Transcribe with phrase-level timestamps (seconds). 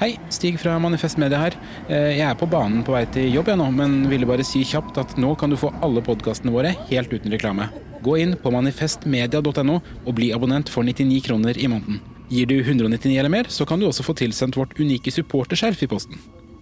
[0.00, 1.54] Hei, Stig fra Manifest Media her.
[1.88, 4.64] Eh, Jeg er på banen på vei til jobb jeg nå, men ville bare si
[4.66, 7.68] kjapt at nå kan du få alle podkastene våre helt uten reklame.
[8.02, 12.00] Gå inn på manifestmedia.no og bli abonnent for 99 kroner i måneden.
[12.28, 15.86] Gir du 199 eller mer, så kan du også få tilsendt vårt unike supporterskjerf i
[15.88, 16.18] posten.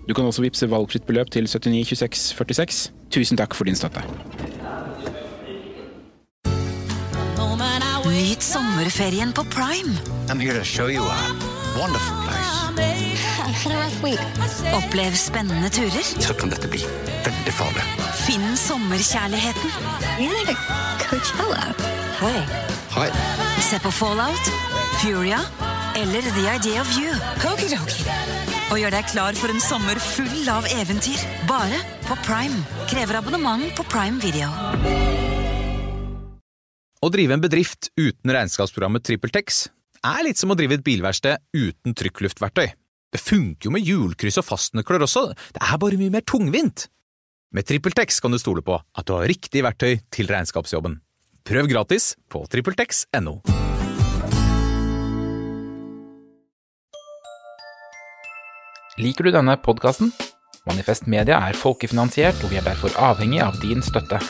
[0.07, 2.91] Du kan også vippse valgfritt beløp til 792646.
[3.15, 4.03] Tusen takk for din støtte.
[8.13, 9.97] Nyt sommerferien på Prime.
[10.29, 11.19] I'm here to show you a
[11.79, 12.92] wonderful place.
[14.77, 16.03] Opplev spennende turer.
[16.03, 16.81] Så kan dette bli
[17.25, 17.85] veldig farlig.
[18.25, 19.71] Finn sommerkjærligheten.
[22.23, 22.39] Hei.
[22.97, 23.09] Hei.
[23.63, 24.51] Se på Fallout,
[25.03, 25.41] Furia
[25.97, 27.13] eller The Idea of You.
[28.73, 31.21] Og gjør deg klar for en sommer full av eventyr.
[31.49, 32.63] Bare på Prime.
[32.91, 34.49] Krever abonnement på Prime Video.
[37.03, 39.65] Å drive en bedrift uten regnskapsprogrammet TrippelTex
[40.07, 42.71] er litt som å drive et bilverksted uten trykkluftverktøy.
[43.13, 46.87] Det funker jo med hjulkryss og fastnøkler også, det er bare mye mer tungvint.
[47.53, 50.97] Med TrippelTex kan du stole på at du har riktig verktøy til regnskapsjobben.
[51.45, 53.43] Prøv gratis på TrippelTex.no.
[59.03, 60.13] Liker du denne podkasten?
[60.69, 64.21] Manifest Media er folkefinansiert, og vi er derfor avhengig av din støtte.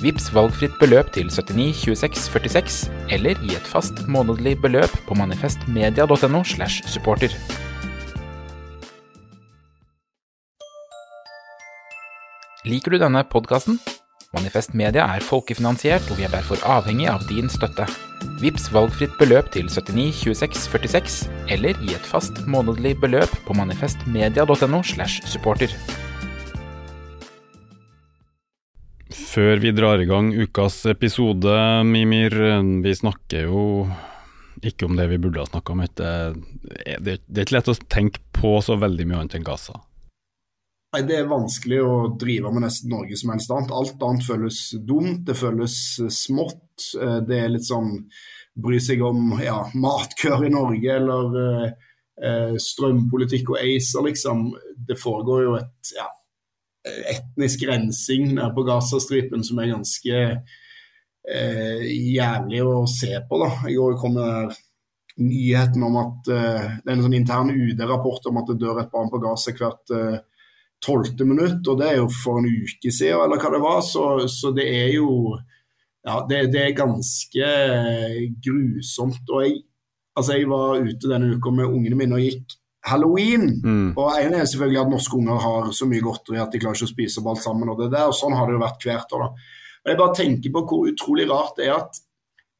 [0.00, 2.84] Vips valgfritt beløp til 79 26 46,
[3.16, 7.34] eller gi et fast månedlig beløp på manifestmedia.no slash supporter.
[12.68, 13.78] Liker du denne podkasten?
[14.36, 17.86] Manifest Media er folkefinansiert, og vi er derfor avhengig av din støtte.
[18.42, 21.16] Vips valgfritt beløp til 79 26 46,
[21.56, 25.72] eller gi et fast månedlig beløp på manifestmedia.no slash supporter.
[29.08, 31.56] Før vi drar i gang ukas episode,
[31.88, 32.36] Mimir,
[32.84, 33.62] vi snakker jo
[34.60, 35.86] ikke om det vi burde ha snakka om.
[35.96, 39.80] Det, er ikke lett å tenke på så veldig mye annet enn Gaza.
[40.90, 43.70] Nei, Det er vanskelig å drive med nesten noe som helst annet.
[43.70, 45.74] Alt annet føles dumt, det føles
[46.10, 46.94] smått.
[47.00, 48.08] Eh, Det er litt sånn
[48.60, 51.68] bry seg om ja, matkør i Norge eller eh,
[52.26, 54.48] eh, strømpolitikk og ACER, liksom.
[54.88, 56.08] Det foregår jo et ja,
[57.14, 60.18] etnisk rensing nede på Gazastripen som er ganske
[61.30, 63.38] eh, jævlig å se på.
[63.44, 63.52] da.
[63.70, 64.58] I går kom det
[65.20, 68.90] nyheten om at eh, det er en sånn intern UD-rapport om at det dør et
[68.92, 70.18] barn på Gaza hvert eh,
[70.84, 73.80] tolvte minutt, og det er jo for en uke siden, eller hva det var.
[73.86, 75.38] Så, så det er jo
[76.00, 77.48] Ja, det, det er ganske
[78.40, 79.28] grusomt.
[79.28, 79.58] Og jeg,
[80.16, 82.56] altså jeg var ute denne uka med ungene mine og gikk
[82.88, 83.60] halloween.
[83.60, 83.90] Mm.
[83.96, 86.88] Og en er selvfølgelig at norske unger har så mye godteri at de klarer ikke
[86.88, 87.68] å spise opp alt sammen.
[87.68, 89.26] og det der, og Sånn har det jo vært hvert år.
[89.26, 89.58] da.
[89.80, 92.00] Og Jeg bare tenker på hvor utrolig rart det er at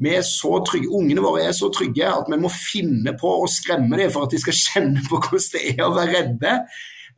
[0.01, 3.49] vi er så trygge, ungene våre er så trygge at vi må finne på å
[3.51, 6.55] skremme dem for at de skal kjenne på hvordan det er å være redde.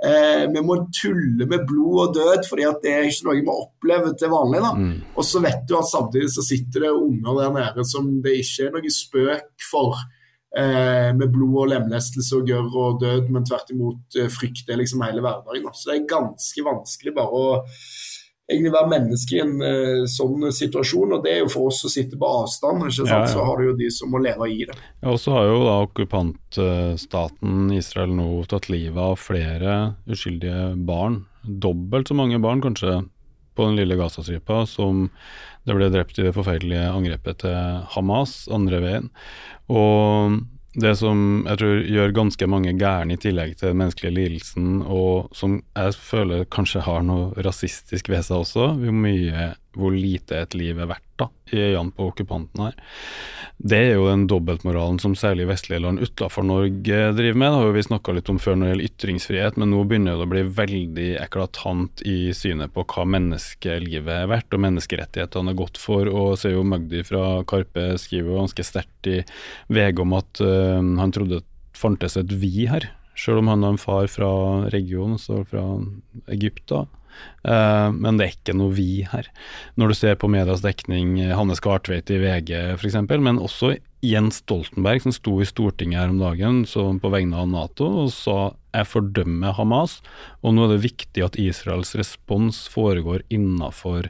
[0.02, 3.52] Eh, vi må tulle med blod og død, fordi at det er ikke noe vi
[3.52, 4.62] opplever til vanlig.
[4.64, 4.72] da.
[4.74, 4.96] Mm.
[5.14, 8.66] Og så vet du at samtidig så sitter det unger der nede som det ikke
[8.66, 10.02] er noe spøk for.
[10.52, 14.82] Eh, med blod og lemlestelse og gørr og død, men tvert imot eh, frykt er
[14.82, 15.64] liksom hele hverdagen.
[15.64, 15.72] da.
[15.72, 17.62] Så det er ganske vanskelig bare å
[18.52, 21.16] egentlig være menneske i en uh, sånn situasjon.
[21.16, 22.86] Og det er jo for oss som sitter på avstand?
[22.98, 23.30] Ja, ja.
[23.30, 24.76] så har du jo de som må leve i det.
[25.02, 29.78] Ja, og så har jo da okkupantstaten Israel nå tatt livet av flere
[30.10, 31.24] uskyldige barn.
[31.42, 33.02] Dobbelt så mange barn kanskje
[33.52, 35.08] på den lille Gazastripa som
[35.66, 39.10] det ble drept i det forferdelige angrepet til Hamas andre veien.
[39.70, 40.40] Og
[40.74, 45.32] det som jeg tror gjør ganske mange gærne, i tillegg til den menneskelige lidelsen, og
[45.36, 50.56] som jeg føler kanskje har noe rasistisk ved seg også, hvor mye, hvor lite et
[50.58, 52.76] liv er verdt, da, i øynene på okkupanten her.
[53.62, 57.52] Det er jo den dobbeltmoralen som særlig vestlige land utenfor Norge driver med.
[57.52, 60.18] Det har jo vi snakka litt om før når det gjelder ytringsfrihet, men nå begynner
[60.18, 65.60] det å bli veldig eklatant i synet på hva menneskelivet er verdt, og menneskerettighetene er
[65.62, 66.10] godt for.
[66.10, 69.20] Og ser jo Magdi fra Karpe skriver jo ganske sterkt i
[69.72, 73.74] VG om at øh, han trodde det fantes et vi her, Selv om han har
[73.74, 74.28] en far fra
[74.72, 75.62] regionen, så fra
[76.32, 76.64] Egypt.
[76.68, 76.86] da.
[77.42, 79.28] Eh, men det er ikke noe vi her.
[79.80, 84.40] Når du ser på medias dekning, eh, Hanne Skartveit i VG f.eks., men også Jens
[84.42, 88.88] Stoltenberg som sto i Stortinget her om dagen på vegne av Nato og sa jeg
[88.88, 90.00] fordømmer Hamas,
[90.42, 94.08] og nå er det viktig at Israels respons foregår innafor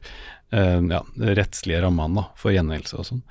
[0.52, 1.00] ja,
[1.38, 3.22] rettslige rammene for gjengjeldelse og sånn.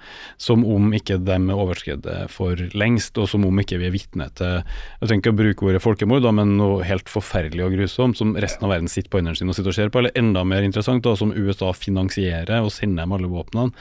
[0.41, 4.27] Som om ikke de er overskredet for lengst, og som om ikke vi er vitne
[4.37, 8.19] til Jeg trenger ikke å bruke ordet folkemord, da, men noe helt forferdelig og grusomt
[8.19, 10.43] som resten av verden sitter på hendene sine og sitter og ser på, eller enda
[10.47, 13.75] mer interessant, da, som USA finansierer og sender dem alle våpnene.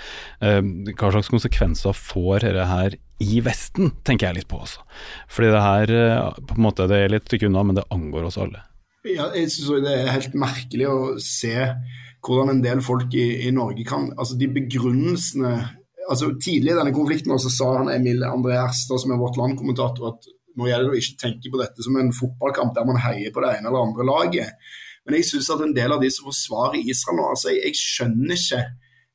[0.44, 0.60] Eh,
[0.94, 4.84] hva slags konsekvenser får dette her i Vesten, tenker jeg litt på også.
[5.32, 8.28] Fordi det her eh, på en måte, det er litt stykke unna, men det angår
[8.30, 8.64] oss alle.
[9.08, 11.54] Ja, jeg synes det er helt merkelig å se
[12.24, 15.54] hvordan en del folk i, i Norge kan altså De begrunnelsene
[16.10, 20.10] altså Tidlig i denne konflikten også sa han Emil André Erstad, som er Vårt Land-kommentator,
[20.10, 20.28] at
[20.58, 23.44] nå gjelder det å ikke tenke på dette som en fotballkamp der man heier på
[23.44, 24.72] det ene eller andre laget.
[25.06, 27.78] Men jeg synes at en del av de som forsvarer Israel nå, altså jeg, jeg
[27.78, 28.64] skjønner ikke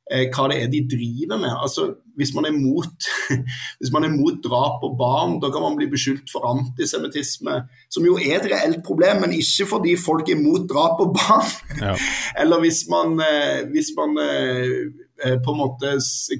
[0.06, 1.50] hva det er de driver med.
[1.50, 3.08] Altså, hvis man er mot,
[3.80, 7.56] hvis man er mot drap på barn, da kan man bli beskyldt for antisemittisme,
[7.90, 11.50] som jo er et reelt problem, men ikke fordi folk er mot drap på barn.
[11.80, 11.96] Ja.
[12.42, 14.86] Eller hvis man, eh, hvis man eh,
[15.24, 15.94] Eh, på en måte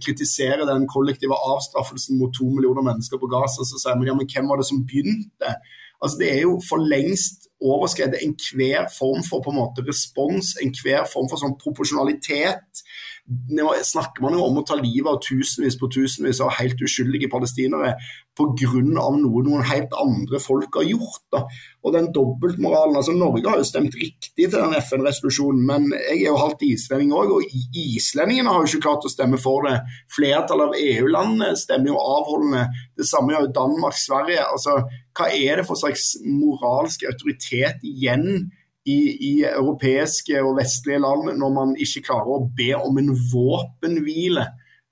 [0.05, 4.29] kritisere den kollektive avstraffelsen mot to millioner mennesker på Gaza, så sier man ja, men
[4.29, 5.55] hvem var det som begynte?
[5.97, 11.09] Altså Det er jo for lengst overskredet enhver form for på en måte respons, enhver
[11.09, 12.85] form for sånn proporsjonalitet
[13.27, 17.31] nå snakker man jo om å ta livet av tusenvis på tusenvis av helt uskyldige
[17.33, 17.97] palestinere
[18.37, 18.83] pga.
[18.85, 21.23] noe noen helt andre folk har gjort.
[21.33, 21.41] Da.
[21.83, 26.29] Og den dobbeltmoralen altså Norge har jo stemt riktig til den FN-resolusjonen, men jeg er
[26.29, 29.81] jo halvt islending òg, og islendingene har jo ikke klart å stemme for det.
[30.15, 32.69] Flertallet av EU-landene stemmer jo avholdende.
[32.95, 34.47] Det samme gjør jo Danmark, Sverige.
[34.53, 34.79] Altså,
[35.17, 38.53] hva er det for slags moralsk autoritet igjen?
[38.87, 38.99] I,
[39.29, 44.47] i, europeiske og vestlige land når man ikke klarer å be om en våpenhvile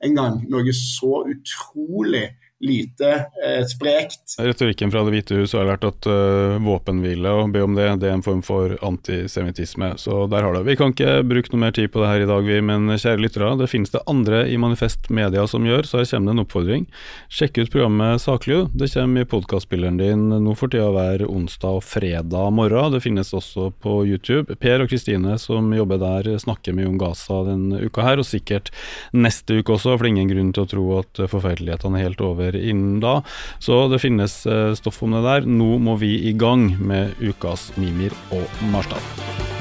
[0.04, 0.40] engang.
[0.50, 2.26] Noe så utrolig
[2.64, 3.10] lite
[3.44, 4.36] eh, sprekt.
[4.40, 8.08] Retorikken fra Det hvite hus har vært at uh, våpenhvile og be om det, det
[8.08, 9.92] er en form for antisemittisme.
[10.00, 10.64] Så der har det.
[10.68, 13.20] Vi kan ikke bruke noe mer tid på det her i dag, vi, men kjære
[13.20, 16.44] lyttere, det finnes det andre i Manifest Media som gjør, så her kommer det en
[16.44, 16.86] oppfordring.
[17.32, 18.62] Sjekk ut programmet Saklig.
[18.72, 22.94] Det kommer i podkastspilleren din nå for tida hver onsdag og fredag morgen.
[22.94, 24.56] Det finnes også på YouTube.
[24.60, 28.70] Per og Kristine som jobber der, snakker mye om Gaza denne uka her, og sikkert
[29.12, 32.24] neste uke også, for det er ingen grunn til å tro at forferdelighetene er helt
[32.24, 33.20] over innen da.
[33.62, 35.48] Så det finnes eh, stoff om det der.
[35.48, 39.53] Nå må vi i gang med ukas Mimir og Marstad.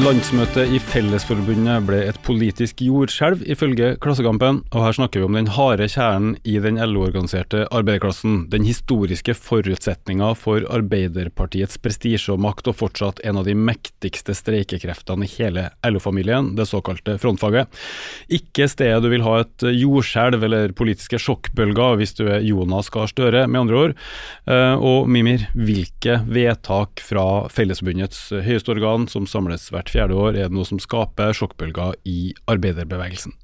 [0.00, 5.50] Landsmøtet i Fellesforbundet ble et politisk jordskjelv, ifølge Klassekampen, og her snakker vi om den
[5.52, 8.46] harde kjernen i den LO-organiserte arbeiderklassen.
[8.48, 15.26] Den historiske forutsetninga for Arbeiderpartiets prestisje og makt, og fortsatt en av de mektigste streikekreftene
[15.26, 17.68] i hele LO-familien, det såkalte frontfaget.
[18.32, 23.10] Ikke stedet du vil ha et jordskjelv eller politiske sjokkbølger hvis du er Jonas Gahr
[23.10, 23.96] Støre, med andre ord.
[24.48, 30.48] Eh, og Mimir, hvilke vedtak fra Fellesforbundets høyeste organ som samles hvert fjerde år, er
[30.48, 33.36] det noe som skaper sjokkbølger i arbeiderbevegelsen?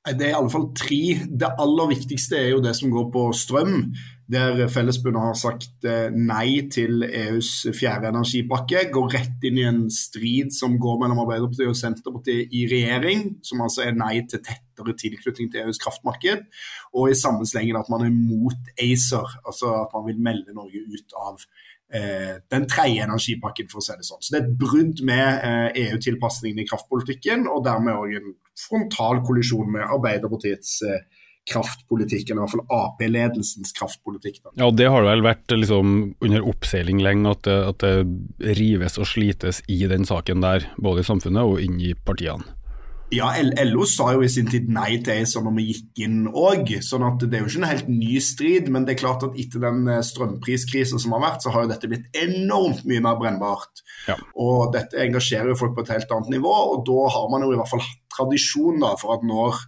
[0.00, 1.02] Det er i alle fall tre.
[1.42, 3.90] Det aller viktigste er jo det som går på strøm.
[4.32, 8.86] Der Fellesbundet har sagt eh, nei til EUs fjerde energipakke.
[8.94, 13.26] Går rett inn i en strid som går mellom Arbeiderpartiet og Senterpartiet i regjering.
[13.44, 16.48] Som altså er nei til tettere tilknytning til EUs kraftmarked.
[16.96, 20.80] Og i samme slengen at man er mot ACER, altså at man vil melde Norge
[20.96, 21.44] ut av
[21.90, 24.20] den tredje energipakken, for å si det sånn.
[24.22, 29.22] Så Det er et brudd med eh, EU-tilpasningen i kraftpolitikken, og dermed òg en frontal
[29.26, 31.00] kollisjon med Arbeiderpartiets eh,
[31.50, 34.38] kraftpolitikk, eller i hvert fall Ap-ledelsens kraftpolitikk.
[34.44, 34.54] Da.
[34.60, 39.08] Ja, Det har vel vært liksom, under oppseiling lenge, at det, at det rives og
[39.10, 42.46] slites i den saken der, både i samfunnet og inni partiene.
[43.10, 43.32] Ja,
[43.66, 47.02] LO sa jo i sin tid nei til ACER når vi gikk inn òg, sånn
[47.08, 48.68] at det er jo ikke en helt ny strid.
[48.70, 51.72] Men det er klart at etter den eh, strømpriskrisen som har vært, så har jo
[51.72, 53.82] dette blitt enormt mye mer brennbart.
[54.06, 54.14] Ja.
[54.38, 57.50] Og dette engasjerer jo folk på et helt annet nivå, og da har man jo
[57.50, 59.58] i hvert fall hatt tradisjon da, for at når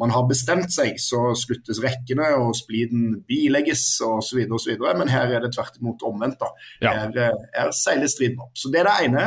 [0.00, 4.40] man har bestemt seg, så sluttes rekkene og spliden bilegges osv.
[4.48, 6.40] Men her er det tvert imot omvendt.
[6.40, 6.50] da.
[6.82, 6.94] Ja.
[7.02, 8.54] Her eh, er seiler striden opp.
[8.58, 9.26] Så Det er det ene.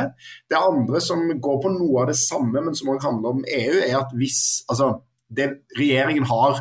[0.50, 3.76] Det andre som går på noe av det samme, men som også handler om EU,
[3.86, 4.96] er at hvis altså,
[5.36, 6.60] det regjeringen har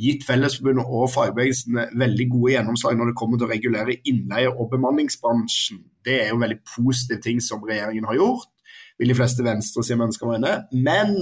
[0.00, 4.70] gitt Fellesforbundet og fagbevegelsen veldig gode gjennomslag når det kommer til å regulere innleie og
[4.72, 5.82] bemanningsbransjen.
[6.04, 8.52] Det er jo veldig positive ting som regjeringen har gjort
[8.98, 10.52] vil de fleste venstresida mennesker mene.
[10.72, 11.12] Men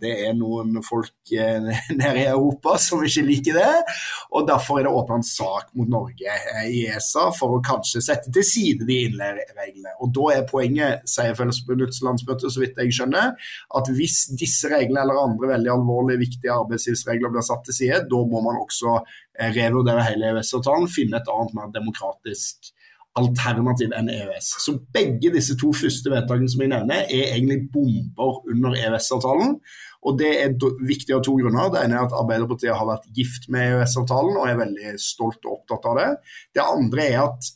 [0.00, 1.70] det er noen folk eh,
[2.00, 3.94] nede i Europa som ikke liker det.
[4.36, 8.04] Og derfor er det åpna en sak mot Norge eh, i ESA for å kanskje
[8.04, 9.96] sette til side de innleiereglene.
[10.04, 13.32] Og da er poenget, sier Fellesforbundets landsmøte, så vidt jeg skjønner,
[13.80, 18.22] at hvis disse reglene eller andre veldig alvorlige, viktige arbeidslivsregler blir satt til side, da
[18.28, 22.72] må man også eh, revurdere hele EØS-avtalen, finne et annet mer demokratisk
[23.18, 24.48] alternativ enn EØS.
[24.64, 29.56] Så begge disse to første vedtakene som jeg nevner, er egentlig bomber under EØS-avtalen.
[30.02, 30.54] Og Det er
[30.86, 31.70] viktig av to grunner.
[31.70, 35.60] Det ene er at Arbeiderpartiet har vært gift med EØS-avtalen og er veldig stolt og
[35.60, 36.08] opptatt av det.
[36.56, 37.50] Det andre er at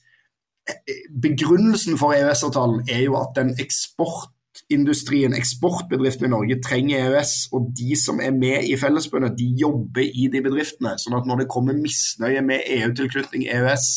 [0.68, 7.34] eh, begrunnelsen for EØS-avtalen er jo at den eksportindustrien, eksportbedriftene i Norge, trenger EØS.
[7.56, 10.98] Og de som er med i Fellesbundet, de jobber i de bedriftene.
[11.00, 13.88] sånn at når det kommer misnøye med EU-tilknytning, EØS,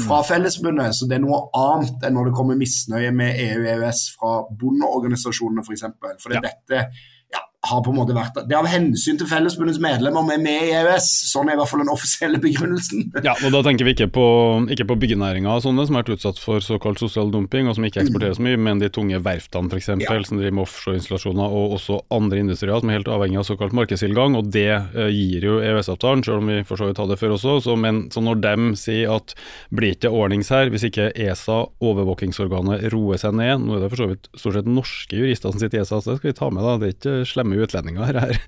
[0.00, 4.38] fra Fellesbundet, så det er noe annet enn når det kommer misnøye med EU-EØS fra
[4.48, 5.84] bondeorganisasjonene f.eks.
[6.00, 6.40] For, for ja.
[6.46, 6.86] dette
[7.62, 10.64] har på en måte vært Det er av hensyn til Fellesbundets medlemmer vi er med
[10.66, 11.08] i EØS.
[11.30, 13.12] Sånn er i hvert fall den offisielle begrunnelsen.
[13.22, 14.26] Ja, og Da tenker vi ikke på,
[14.72, 17.86] ikke på byggenæringa og sånne som har vært utsatt for såkalt sosial dumping, og som
[17.86, 19.92] ikke eksporteres mye, men de tunge verftene f.eks.
[20.02, 20.16] Ja.
[20.26, 24.34] som driver med offshoreinstallasjoner, og også andre industrier som er helt avhengig av såkalt markedstilgang.
[24.38, 27.36] og Det uh, gir jo EØS-avtalen, selv om vi for så vidt hadde det før
[27.36, 27.60] også.
[27.68, 29.36] Så, men, så når de sier at
[29.70, 34.02] blir ikke ordnings her hvis ikke ESA, overvåkingsorganet, roer seg ned Nå er det for
[34.02, 36.50] så vidt stort sett norske jurister som sitter i ESA, så det skal vi ta
[36.50, 36.76] med, da.
[36.80, 38.40] Det er ikke slemme med utlendinger her.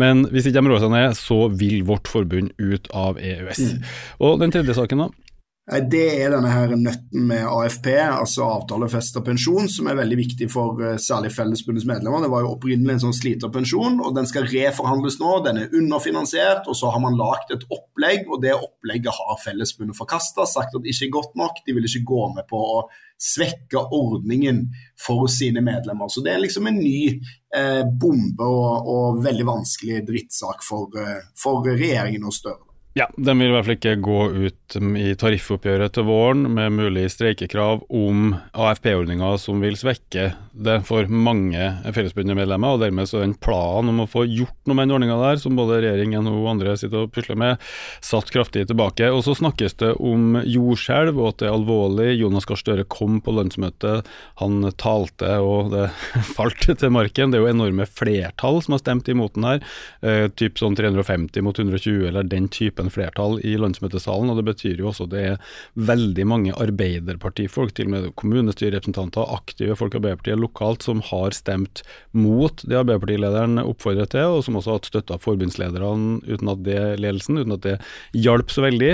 [0.00, 3.60] Men hvis ikke de rår seg ned, så vil vårt forbund ut av EØS.
[3.60, 3.92] Mm.
[4.26, 5.23] Og den tredje saken, da?
[5.64, 10.76] Det er denne her nøtten med AFP, altså avtalefesta pensjon, som er veldig viktig for
[10.76, 12.20] uh, særlig Fellesbundets medlemmer.
[12.20, 15.38] Det var jo opprinnelig en sånn sliterpensjon, og den skal reforhandles nå.
[15.46, 19.96] Den er underfinansiert, og så har man lagd et opplegg, og det opplegget har Fellesbundet
[19.96, 21.64] forkasta, sagt at det ikke er godt nok.
[21.64, 22.84] De vil ikke gå med på å
[23.24, 24.66] svekke ordningen
[25.00, 26.12] for sine medlemmer.
[26.12, 31.24] Så det er liksom en ny eh, bombe og, og, veldig vanskelig drittsak for, uh,
[31.40, 32.60] for regjeringen og Støre.
[32.94, 37.06] Ja, den vil i hvert fall ikke gå ut i tariffoppgjøret til våren med mulig
[37.12, 42.74] streikekrav om AFP-ordninga som vil svekke det for mange Fellesforbundet-medlemmer.
[42.74, 45.40] og Dermed så er den planen om å få gjort noe med den ordninga der,
[45.42, 47.62] som både regjering, NHO og andre sitter og pusler med,
[48.04, 49.10] satt kraftig tilbake.
[49.10, 52.10] Og Så snakkes det om jordskjelv og at det er alvorlig.
[52.20, 54.06] Jonas Gahr Støre kom på lønnsmøtet,
[54.42, 55.88] han talte og det
[56.36, 57.30] falt til marken.
[57.30, 59.64] Det er jo enorme flertall som har stemt imot den her,
[60.02, 64.30] eh, typ sånn 350 mot 120 eller den typen flertall i landsmøtesalen.
[64.30, 69.76] og Det betyr jo også det er veldig mange arbeiderpartifolk, til og med kommunestyrerepresentanter, aktive
[69.78, 71.84] folk i Arbeiderpartiet lokalt, som har stemt
[72.16, 76.64] mot det Arbeiderpartilederen oppfordrer til, og som også har hatt støtte av forbundslederne uten at
[76.66, 77.76] det ledelsen, uten at det
[78.24, 78.92] hjalp så veldig.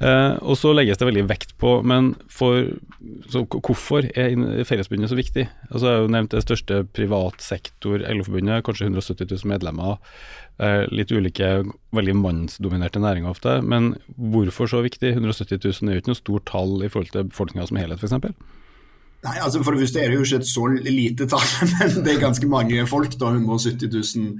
[0.00, 2.70] Eh, og så legges det veldig vekt på, men for,
[3.32, 4.36] hvorfor er
[4.68, 5.46] Fellesforbundet så viktig?
[5.70, 9.98] Altså, jeg har jo nevnt det største privatsektor LO-forbundet, kanskje 170 000 medlemmer.
[10.60, 11.62] Eh, litt ulike,
[11.96, 13.60] veldig mannsdominerte næringer ofte.
[13.64, 15.14] Men hvorfor så viktig?
[15.16, 18.34] 170 000 er jo ikke noe stort tall i forhold til befolkninga som helhet, f.eks.
[19.20, 22.12] Nei, altså For det første er det jo ikke et så lite tall, men det
[22.12, 23.16] er ganske mange folk.
[23.20, 24.38] da, 170 000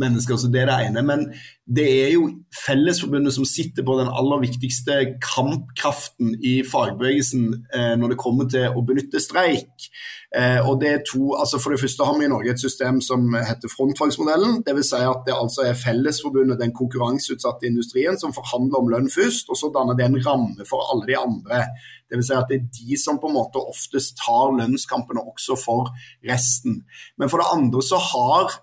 [0.00, 1.02] mennesker, så det er det ene.
[1.08, 1.26] Men
[1.64, 2.28] det er jo
[2.66, 8.72] Fellesforbundet som sitter på den aller viktigste kampkraften i fagbevegelsen eh, når det kommer til
[8.72, 9.88] å benytte streik.
[10.32, 13.00] Eh, og det er to, altså For det første har vi i Norge et system
[13.04, 14.62] som heter frontfagsmodellen.
[14.64, 14.92] Dvs.
[14.94, 19.60] Si at det altså er Fellesforbundet, den konkurranseutsatte industrien, som forhandler om lønn først, og
[19.60, 21.66] så danner det en ramme for alle de andre.
[22.08, 22.30] Dvs.
[22.30, 25.92] Si at det er de som på en måte oftest tar lønnskampene også for
[26.28, 26.80] resten.
[27.20, 28.60] Men for det andre så har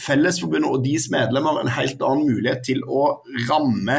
[0.00, 3.98] Fellesforbundet og deres medlemmer en helt annen mulighet til å ramme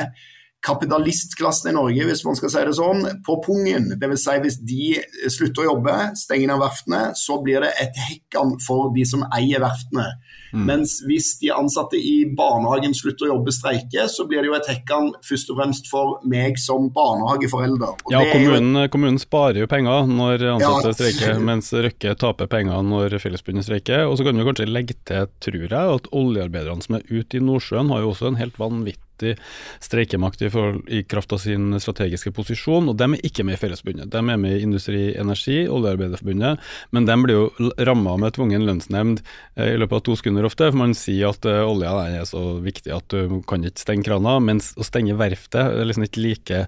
[0.65, 3.95] kapitalistklassen i Norge, hvis man skal si det sånn, på pungen.
[3.97, 4.25] Dvs.
[4.25, 4.89] Si hvis de
[5.33, 9.63] slutter å jobbe, stenger ned verftene, så blir det et hekkan for de som eier
[9.63, 10.05] verftene.
[10.51, 10.65] Mm.
[10.67, 14.69] Mens hvis de ansatte i barnehagen slutter å jobbe, streike, så blir det jo et
[14.69, 18.05] hekkan først og fremst for meg som barnehageforelder.
[18.05, 18.87] Og ja, kommunen, jo...
[18.93, 20.97] kommunen, sparer jo penger når ansatte ja.
[20.99, 24.05] streiker, mens Røkke taper penger når Fellesbundet streiker.
[24.09, 27.43] Og så kan vi kanskje legge til, tror jeg, at oljearbeiderne som er ute i
[27.43, 29.37] Nordsjøen, har jo også en helt vanvittig vanvittig
[29.79, 30.49] streikemakt i,
[30.87, 34.11] i kraft av sin strategiske posisjon, og de er ikke med i Fellesforbundet.
[34.11, 36.59] De er med i Industri Energi, Oljearbeiderforbundet,
[36.91, 39.21] men de blir jo ramma med tvungen lønnsnemnd
[39.55, 42.57] eh, i løpet av to sekunder ofte, for man sier at uh, olja er så
[42.61, 46.61] viktig at du kan ikke stenge krana, mens å stenge verftet er liksom ikke like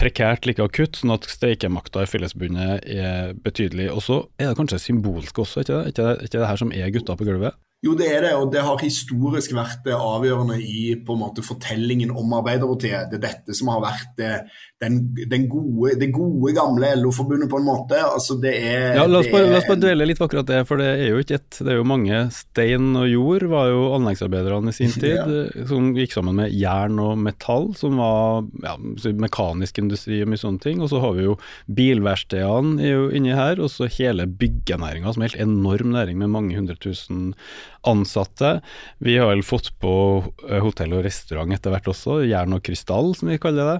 [0.00, 3.90] prekært, like akutt, sånn at streikemakta i Fellesforbundet er betydelig.
[3.94, 5.94] Og så er det kanskje symbolsk også, ikke det?
[5.94, 7.58] Ikke, ikke det her som er gutta på gulvet?
[7.78, 11.44] Jo, det er det, og det har historisk vært det avgjørende i på en måte
[11.46, 13.06] fortellingen om Arbeiderpartiet.
[13.12, 14.30] Det er dette som har vært det,
[14.82, 14.96] den,
[15.30, 18.00] den gode, det gode, gamle LO-forbundet, på en måte.
[18.02, 20.88] Altså, det er Ja, La oss bare, bare dvele litt på akkurat det, for det
[20.90, 21.60] er jo ikke ett.
[21.60, 22.24] Det er jo mange.
[22.34, 25.68] Stein og jord var jo anleggsarbeiderne i sin tid, ja.
[25.70, 28.74] som gikk sammen med jern og metall, som var ja,
[29.22, 30.82] mekanisk industri og mye sånne ting.
[30.82, 31.38] Og så har vi jo
[31.78, 36.74] bilverkstedene inni her, og så hele byggenæringa, som er helt enorm næring med mange hundre
[36.82, 37.36] tusen
[37.88, 38.58] ansatte.
[39.04, 39.92] Vi har vel fått på
[40.48, 43.78] eh, hotell og restaurant etter hvert også, Jern og krystall som vi kaller det.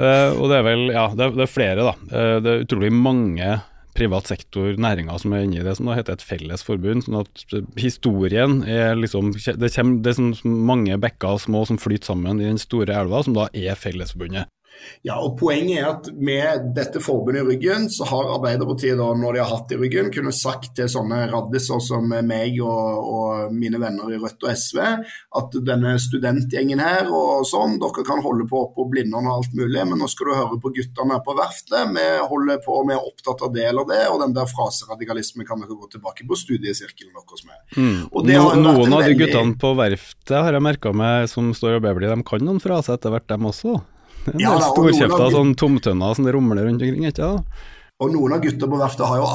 [0.00, 1.96] Eh, og det er vel, ja, det er, er flere, da.
[2.12, 3.58] Eh, det er utrolig mange
[3.98, 7.04] privat sektor, næringer som er inne i det, som da heter et felles forbund.
[7.06, 12.12] sånn at historien er liksom Det, kommer, det er sånn mange bekker små som flyter
[12.12, 14.46] sammen i den store elva, som da er Fellesforbundet.
[15.06, 19.36] Ja, og Poenget er at med dette forbundet i ryggen, så har Arbeiderpartiet, da, når
[19.36, 23.54] de har hatt det i ryggen, kunne sagt til sånne raddiser som meg og, og,
[23.54, 24.80] mine venner i Rødt og SV,
[25.40, 29.80] at denne studentgjengen her og sånn, dere kan holde på på Blindern og alt mulig,
[29.88, 31.92] men nå skal du høre på guttene på verftet.
[31.94, 35.62] Vi holder på, vi er opptatt av det eller det, og den der fraseradikalismen kan
[35.62, 37.60] dere gå tilbake på studiesirkelen deres med.
[37.76, 38.00] Mm.
[38.08, 39.20] No, noen av de veldig...
[39.22, 42.98] guttene på verftet har jeg merka meg som står og babler, de kan noen fraser
[42.98, 43.78] etter hvert, dem også?
[44.40, 47.60] Ja, Storkjefta sånn tomtønner som det rumler rundt omkring, ikke sant?
[47.98, 49.26] Og noen av gutta på verftet har jo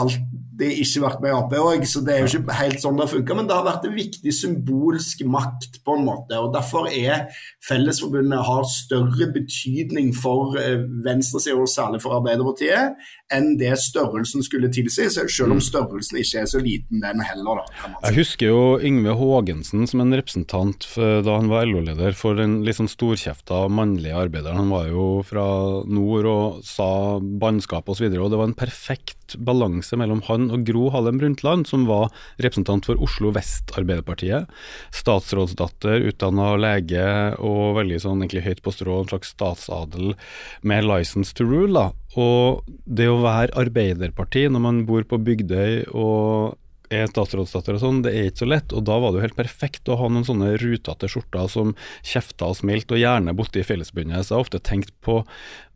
[0.53, 3.05] alltid ikke vært med i Ap òg, så det er jo ikke helt sånn det
[3.05, 3.35] har funka.
[3.35, 6.37] Men det har vært en viktig symbolsk makt, på en måte.
[6.37, 7.27] og Derfor er
[7.63, 12.99] Fellesforbundet har større betydning for eh, venstresida, og særlig for Arbeiderpartiet,
[13.33, 15.65] enn det størrelsen skulle tilsi, selv om mm.
[15.65, 17.63] størrelsen ikke er så liten den heller.
[17.63, 22.61] Da, Jeg husker jo Yngve Haagensen som en representant da han var LO-leder for den
[22.65, 24.65] litt sånn storkjefta mannlige arbeideren.
[24.65, 25.45] Han var jo fra
[25.87, 28.05] nord og sa bannskap osv.
[28.07, 31.85] Og, så og det var en perfekt balanse mellom han og Gro Harlem Brundtland, som
[31.87, 32.09] var
[32.43, 34.49] representant for Oslo Vest Arbeiderpartiet.
[34.95, 37.05] Statsrådsdatter, utdanna lege
[37.39, 40.15] og veldig sånn egentlig høyt på strå, en slags statsadel
[40.61, 41.73] med license to rule.
[41.73, 46.59] da, og det å være Arbeiderparti når man bor på Bygdøy og
[46.93, 48.73] er statsrådsdatter og sånn, det er ikke så lett.
[48.75, 51.73] Og da var det jo helt perfekt å ha noen sånne rutete skjorter som
[52.05, 54.25] kjefta og smilte, og gjerne borti Fellesbundet.
[54.25, 55.21] Så jeg har ofte tenkt på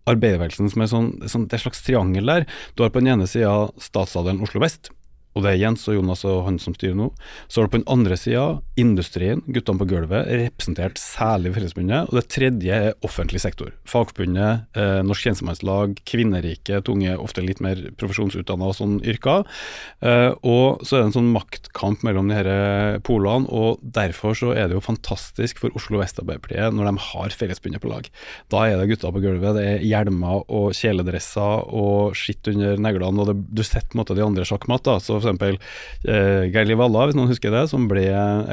[0.08, 2.48] arbeiderbevegelsen som er sånn, sånn, det er et slags triangel der.
[2.76, 4.92] Du har på den ene sida statsadelen Oslo vest,
[5.38, 7.12] og det er Jens og Jonas og han som styrer nå.
[7.46, 8.46] Så har du på den andre sida
[8.80, 12.10] industrien, guttene på gulvet, representert særlig Fellesforbundet.
[12.10, 13.70] Og det tredje er offentlig sektor.
[13.90, 19.46] Fagforbundet, eh, Norsk tjenestemannslag, kvinnerike, tunge, ofte litt mer profesjonsutdanna og sånn yrker.
[20.02, 24.56] Eh, og så er det en sånn maktkamp mellom de her polene, og derfor så
[24.56, 28.10] er det jo fantastisk for Oslo Vest Arbeiderpartiet når de har Fellesforbundet på lag.
[28.50, 33.22] Da er det gutta på gulvet, det er hjelmer og kjeledresser og skitt under neglene,
[33.22, 34.88] og det, du setter på en måte de andre sjakkmatt.
[35.36, 35.72] f.eks.
[36.08, 38.06] Eh, Geirli Valla, hvis noen husker det, som ble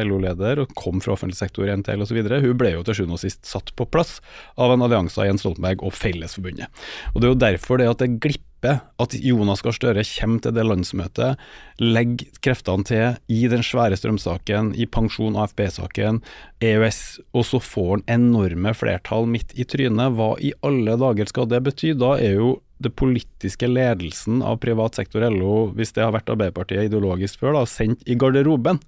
[0.04, 2.20] LO-leder og kom fra offentlig sektor i NTL osv.
[2.24, 4.18] Hun ble jo til sjuende og sist satt på plass
[4.58, 6.84] av en allianse av Jens Stoltenberg og Fellesforbundet.
[7.14, 10.54] Og Det er jo derfor det at det glipper at Jonas Gahr Støre kommer til
[10.56, 11.40] det landsmøtet,
[11.82, 16.22] legger kreftene til i den svære strømsaken, i pensjon- og AFP-saken,
[16.64, 17.00] EØS,
[17.34, 20.16] og så får han enorme flertall midt i trynet.
[20.16, 21.92] Hva i alle dager skal det bety?
[21.98, 26.88] Da er jo det politiske ledelsen av privat sektor LO, hvis det har vært Arbeiderpartiet
[26.88, 28.80] ideologisk før, da, sendt i garderoben.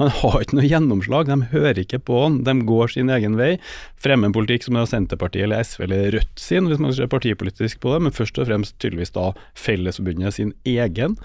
[0.00, 3.50] Han har ikke noe gjennomslag, de hører ikke på han, de går sin egen vei.
[4.00, 7.82] Fremmer en politikk som er Senterpartiet eller SV eller Rødt sin, hvis man ser partipolitisk
[7.82, 11.18] på det, men først og fremst tydeligvis da Fellesforbundet sin egen.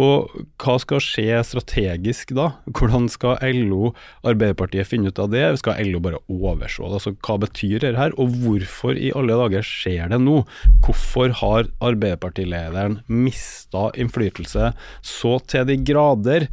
[0.00, 0.30] Og
[0.62, 2.46] hva skal skje strategisk da?
[2.72, 3.90] Hvordan skal LO,
[4.26, 5.44] Arbeiderpartiet finne ut av det?
[5.60, 6.92] Skal LO bare overse det?
[7.00, 10.38] Altså, hva betyr det her, og hvorfor i alle dager skjer det nå?
[10.86, 14.72] Hvorfor har Arbeiderpartilederen mista innflytelse
[15.04, 16.48] så til de grader?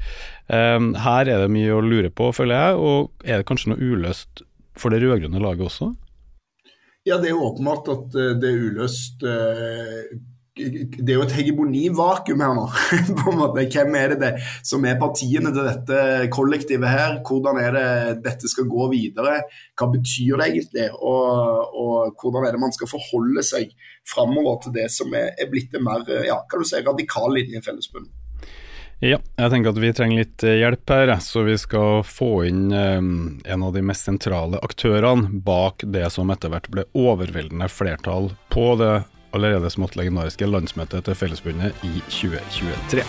[0.47, 3.83] Um, her er det mye å lure på, føler jeg, og er det kanskje noe
[3.93, 4.43] uløst
[4.77, 5.91] for det rød-grønne laget også?
[7.07, 9.23] Ja, det er jo åpenbart at eh, det er uløst.
[10.57, 12.65] Det er jo et hegemonivakuum her nå.
[13.21, 13.65] på en måte.
[13.71, 14.31] Hvem er det, det
[14.65, 17.17] som er partiene til dette kollektivet her?
[17.27, 17.87] Hvordan er det
[18.25, 19.39] dette skal gå videre?
[19.77, 20.87] Hva betyr det egentlig?
[20.97, 23.73] Og, og hvordan er det man skal forholde seg
[24.07, 27.61] framover til det som er, er blitt en mer ja, kan du si, radikal linje
[27.61, 28.15] i Fellesforbundet?
[28.97, 32.71] Ja, jeg tenker at vi trenger litt eh, hjelp her, så vi skal få inn
[32.73, 33.11] um,
[33.45, 38.71] en av de mest sentrale aktørene bak det som etter hvert ble overveldende flertall på
[38.81, 38.95] det
[39.37, 43.03] allerede smått legendariske landsmøtet til Fellesbundet i 2023.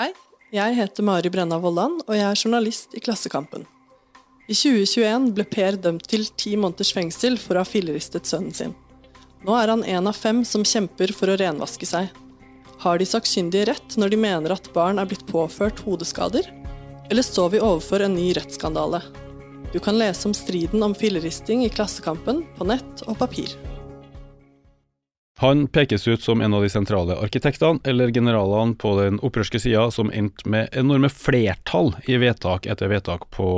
[0.00, 0.10] Hei,
[0.52, 3.68] jeg heter Mari Brenna Vollan, og jeg er journalist i Klassekampen.
[4.50, 8.74] I 2021 ble Per dømt til ti måneders fengsel for å ha filleristet sønnen sin.
[9.46, 12.10] Nå er han en av fem som kjemper for å renvaske seg.
[12.82, 16.50] Har de sakkyndige rett når de mener at barn er blitt påført hodeskader?
[17.12, 19.02] Eller står vi overfor en ny rettsskandale?
[19.72, 23.52] Du kan lese om striden om filleristing i Klassekampen på nett og papir.
[25.42, 29.90] Han pekes ut som en av de sentrale arkitektene, eller generalene på den opprørske sida,
[29.92, 33.48] som endte med enorme flertall i vedtak etter vedtak på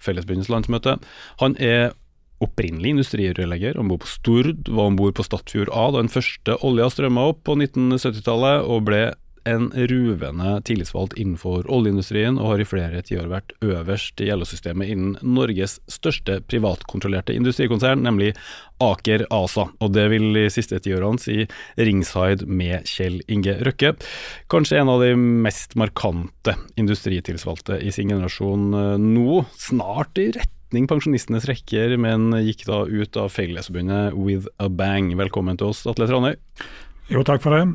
[0.00, 0.96] Fellesbundets landsmøte.
[1.44, 1.92] Han er
[2.40, 3.76] opprinnelig industrirørlegger.
[3.76, 7.28] Han bor på Stord, var om bord på Statfjord A da den første olja strømma
[7.34, 9.10] opp på 1970-tallet, og ble
[9.48, 15.16] en ruvende tillitsvalgt innenfor oljeindustrien, og har i flere tiår vært øverst i LO-systemet innen
[15.22, 18.32] Norges største privatkontrollerte industrikonsern, nemlig
[18.82, 19.68] Aker ASA.
[19.82, 21.44] Og det vil de siste tiårene si
[21.78, 23.94] ringside med Kjell Inge Røkke.
[24.52, 29.44] Kanskje en av de mest markante industritilsvalgte i sin generasjon eh, nå.
[29.60, 35.12] Snart i retning pensjonistenes rekker, men gikk da ut av Fellesforbundet with a bang.
[35.20, 36.34] Velkommen til oss, Atle Tranøy.
[37.12, 37.66] Jo, takk for det.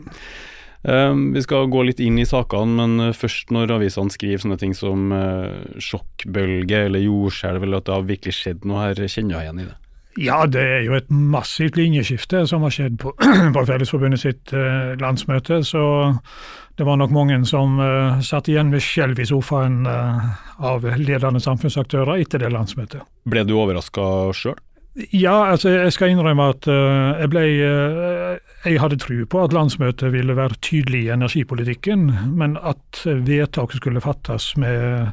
[0.83, 4.75] Um, vi skal gå litt inn i sakene, men først når avisene skriver sånne ting
[4.77, 9.47] som uh, sjokkbølge eller jordskjelv, eller at det har virkelig skjedd noe her, kjenner jeg
[9.47, 9.75] igjen i det?
[10.17, 13.13] Ja, det er jo et massivt linjeskifte som har skjedd på,
[13.55, 15.59] på Fellesforbundet sitt uh, landsmøte.
[15.65, 15.81] Så
[16.77, 22.21] det var nok mange som uh, satt igjen med skjelv i sofaen av ledende samfunnsaktører
[22.21, 23.01] etter det landsmøtet.
[23.29, 24.57] Ble du overraska sjøl?
[25.13, 29.53] Ja, altså jeg skal innrømme at uh, jeg ble uh, Jeg hadde tro på at
[29.53, 35.11] landsmøtet ville være tydelig i energipolitikken, men at vedtak skulle fattes med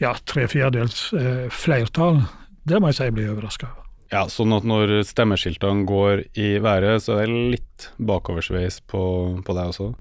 [0.00, 2.22] ja, tre fjerdedels uh, flertall,
[2.64, 3.84] det må jeg si jeg ble overraska over.
[4.12, 9.04] Ja, sånn at når stemmeskiltene går i været, så er det litt bakoversveis på,
[9.44, 9.92] på deg også?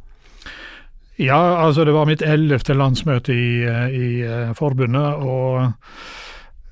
[1.22, 4.10] Ja, altså det var mitt ellevte landsmøte i, i
[4.58, 5.72] forbundet, og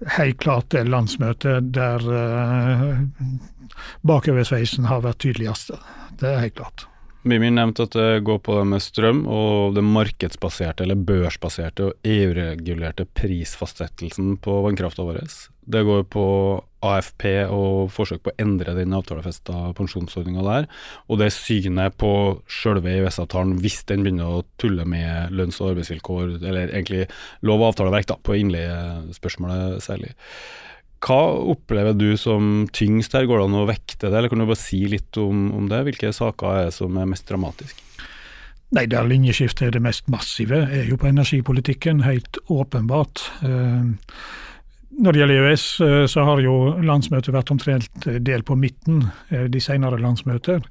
[0.08, 3.02] helt klart det landsmøtet der uh,
[4.08, 5.74] bakoversveisen har vært tydeligst.
[6.20, 6.86] Det er helt klart.
[7.28, 12.08] Mimir nevnte at det går på det med strøm og det markedsbaserte eller børsbaserte og
[12.08, 15.20] EU-regulerte prisfastsettelsen på vannkrafta vår.
[15.70, 16.26] Det går på
[16.86, 20.70] AFP og forsøk på å endre den avtalefesta pensjonsordninga der.
[21.12, 22.12] Og det synet på
[22.50, 27.06] sjølve EØS-avtalen hvis den begynner å tulle med lønns- og arbeidsvilkår, eller egentlig
[27.46, 30.16] lov- og avtaleverk, da, på innleiespørsmålet særlig.
[31.04, 31.20] Hva
[31.54, 34.60] opplever du som tyngst her, går det an å vekte det, eller kan du bare
[34.60, 35.86] si litt om, om det?
[35.88, 37.86] Hvilke saker er det som er mest dramatiske?
[38.76, 43.24] Nei, Der linjeskiftet er det mest massive, er jo på energipolitikken, helt åpenbart.
[43.42, 43.96] Uh,
[45.00, 49.06] når det gjelder EØS, eh, så har jo landsmøtet vært omtrent eh, delt på midten
[49.30, 50.66] eh, de senere landsmøter.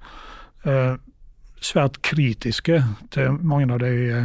[1.59, 2.77] Svært kritiske
[3.15, 4.19] til mange av de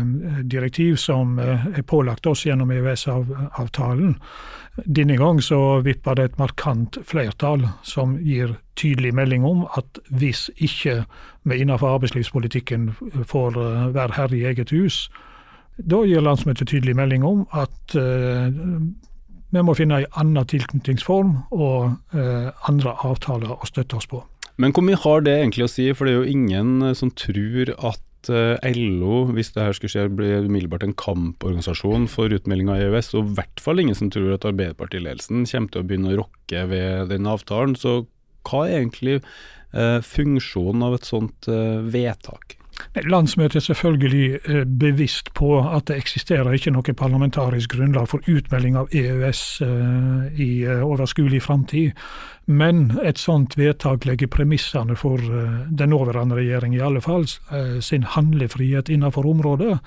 [0.49, 4.15] direktiv som er pålagt oss gjennom EØS-avtalen.
[4.85, 10.49] Denne gang så vipper det et markant flertall som gir tydelig melding om at hvis
[10.57, 10.99] ikke
[11.47, 12.91] vi innenfor arbeidslivspolitikken
[13.29, 13.57] får
[13.95, 15.07] være herre i eget hus,
[15.77, 17.97] da gir landsmøtet tydelig melding om at
[19.53, 24.23] vi må finne en annen tilknytningsform og eh, andre avtaler å støtte oss på.
[24.61, 27.11] Men hvor mye har det egentlig å si, for det er jo ingen eh, som
[27.17, 32.71] tror at eh, LO, hvis det her skulle skje, blir umiddelbart en kamporganisasjon for utmelding
[32.73, 36.13] av EØS, og i hvert fall ingen som tror at Arbeiderpartiledelsen kommer til å begynne
[36.13, 37.77] å rokke ved den avtalen.
[37.77, 38.03] Så
[38.49, 42.57] hva er egentlig eh, funksjonen av et sånt eh, vedtak?
[42.95, 48.77] Landsmøtet er selvfølgelig eh, bevisst på at det eksisterer ikke noe parlamentarisk grunnlag for utmelding
[48.77, 51.91] av EØS eh, i eh, overskuelig framtid.
[52.45, 55.21] Men et sånt vedtak legger premissene for
[55.69, 57.23] den nåværende regjering, i alle fall,
[57.79, 59.77] sin handlefrihet innenfor området,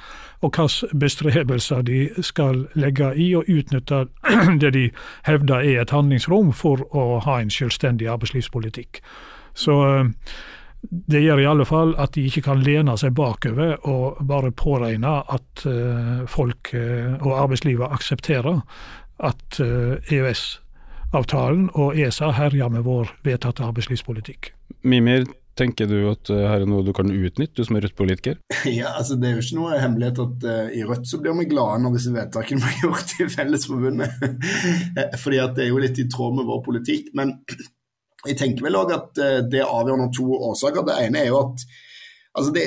[0.40, 4.07] og hvilke bestrebelser de skal legge i å utnytte
[4.62, 4.87] det de
[5.29, 9.03] hevder er et handlingsrom for å ha en selvstendig arbeidslivspolitikk.
[9.53, 9.77] Så
[10.91, 15.19] det gjør i alle fall at de ikke kan lene seg bakover og bare påregne
[15.23, 18.62] at uh, folk uh, og arbeidslivet aksepterer
[19.17, 24.51] at uh, eh, EØS-avtalen og ESA herjer med vår vedtatte arbeidslivspolitikk.
[24.85, 25.25] Mimir,
[25.57, 28.37] tenker du at her er noe du kan utnytte, du som er Rødt-politiker?
[28.69, 31.49] Ja, altså Det er jo ikke noe hemmelighet at uh, i Rødt så blir vi
[31.55, 34.29] glade når disse vedtakene blir gjort i Fellesforbundet.
[35.25, 37.09] Fordi at det er jo litt i tråd med vår politikk.
[37.17, 37.39] Men
[38.27, 40.87] jeg tenker vel òg at eh, det avgjør noen to årsaker.
[40.87, 41.67] Det ene er jo at
[42.37, 42.65] altså det,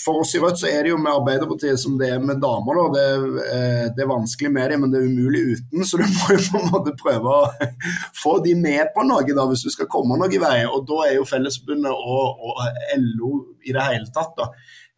[0.00, 2.80] For oss i Rødt så er det jo med Arbeiderpartiet som det er med damer.
[2.94, 3.06] Det,
[3.44, 5.86] eh, det, er vanskelig med dem, men det er umulig uten.
[5.86, 7.70] Så du må jo på en måte prøve å
[8.22, 10.58] få de med på noe da, hvis du skal komme noen vei.
[10.68, 12.62] Og da er jo Fellesforbundet og, og,
[13.00, 13.34] LO
[13.66, 14.50] i det hele tatt da,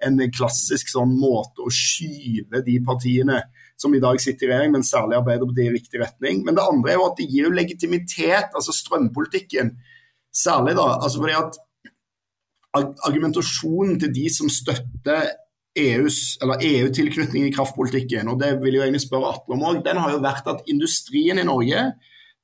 [0.07, 3.43] en klassisk sånn måte å skyve de partiene
[3.83, 6.45] som i dag sitter i regjering, men særlig Arbeiderpartiet i riktig retning.
[6.47, 9.75] Men det andre er jo at det gir jo legitimitet, altså strømpolitikken.
[10.33, 11.61] Særlig da, altså fordi at
[13.05, 15.35] argumentasjonen til de som støtter
[15.77, 20.01] EUs, eller EU-tilknytning i kraftpolitikken, og det vil jeg egentlig spørre Atle om òg, den
[20.01, 21.85] har jo vært at industrien i Norge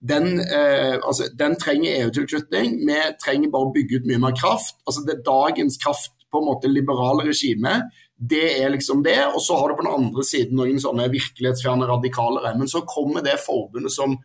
[0.00, 2.76] den, eh, altså, den trenger EU-tilknytning.
[2.86, 4.76] Vi trenger bare å bygge ut mye mer kraft.
[4.86, 7.80] Altså, det er dagens kraft på en måte liberale regime
[8.18, 9.20] det er liksom det.
[9.34, 12.54] Og så har du på den andre siden noen sånne virkelighetsfjerne radikalere.
[12.58, 14.16] Men så kommer det forbundet som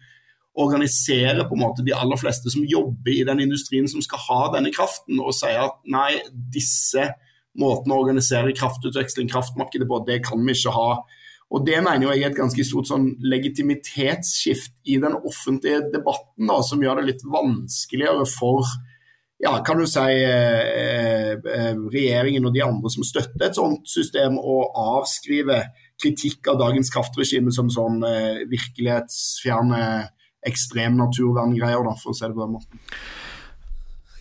[0.53, 4.39] organiserer på en måte de aller fleste som jobber i den industrien som skal ha
[4.53, 6.19] denne kraften, og sier at nei,
[6.53, 7.07] disse
[7.57, 10.89] måtene å organisere kraftutveksling, kraftmarkedet på, det kan vi ikke ha.
[11.53, 16.61] Og Det mener jeg er et ganske stort sånn legitimitetsskift i den offentlige debatten, da,
[16.65, 18.69] som gjør det litt vanskeligere for
[19.43, 24.37] ja, kan du si eh, eh, regjeringen og de andre som støtter et sånt system,
[24.39, 24.61] å
[24.97, 25.59] avskrive
[26.01, 29.83] kritikk av dagens kraftregime som sånn eh, virkelighetsfjerne
[30.47, 32.81] ekstremnaturverngreier, for å si det på den måten.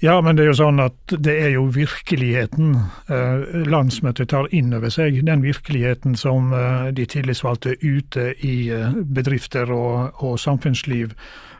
[0.02, 2.74] Ja, men det er jo sånn at det er jo virkeligheten
[3.06, 5.20] eh, landsmøtet tar inn over seg.
[5.28, 11.51] Den virkeligheten som eh, de tillitsvalgte ute i eh, bedrifter og, og samfunnsliv eh,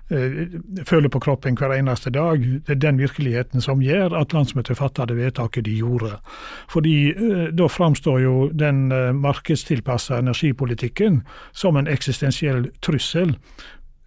[0.86, 2.42] føler på kroppen hver eneste dag.
[2.66, 6.16] Det er den virkeligheten som gjør at landsmøtet fatter det vedtaket de gjorde.
[6.70, 11.22] Fordi eh, da framstår jo den eh, markedstilpassa energipolitikken
[11.52, 13.36] som en eksistensiell trussel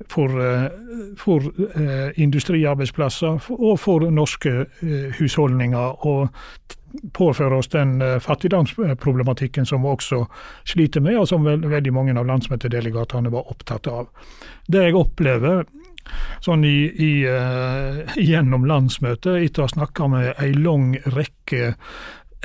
[0.07, 0.69] for, eh,
[1.17, 1.41] for
[1.79, 6.05] eh, industriarbeidsplasser og for norske eh, husholdninger.
[6.05, 6.29] og
[7.13, 10.21] påføre oss den fattigdomsproblematikken som vi også
[10.63, 14.07] sliter med, og som veldig mange av landsmøtedelegatene var opptatt av.
[14.71, 15.65] Det jeg opplever
[16.45, 17.11] sånn i, i,
[18.21, 21.73] gjennom landsmøtet, etter å ha snakka med ei lang rekke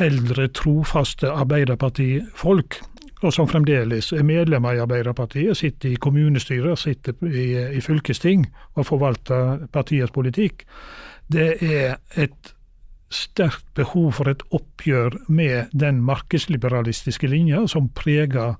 [0.01, 2.81] eldre, trofaste Arbeiderpartifolk,
[3.20, 8.46] og som fremdeles er medlemmer i Arbeiderpartiet, sitter i kommunestyrer, sitter i, i fylkesting
[8.79, 10.64] og forvalter partiets politikk,
[11.31, 12.55] det er et
[13.11, 18.57] sterkt behov for et oppgjør med den markedsliberalistiske linja som preger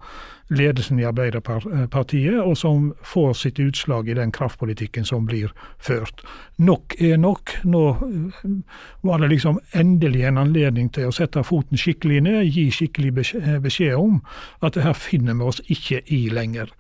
[0.51, 6.25] ledelsen i Arbeiderpartiet, og som får sitt utslag i den kraftpolitikken som blir ført.
[6.59, 7.55] Nok er nok.
[7.63, 12.67] Nå eh, var det liksom endelig en anledning til å sette foten skikkelig ned, gi
[12.75, 13.15] skikkelig
[13.63, 14.19] beskjed om
[14.61, 16.75] at det her finner vi oss ikke i lenger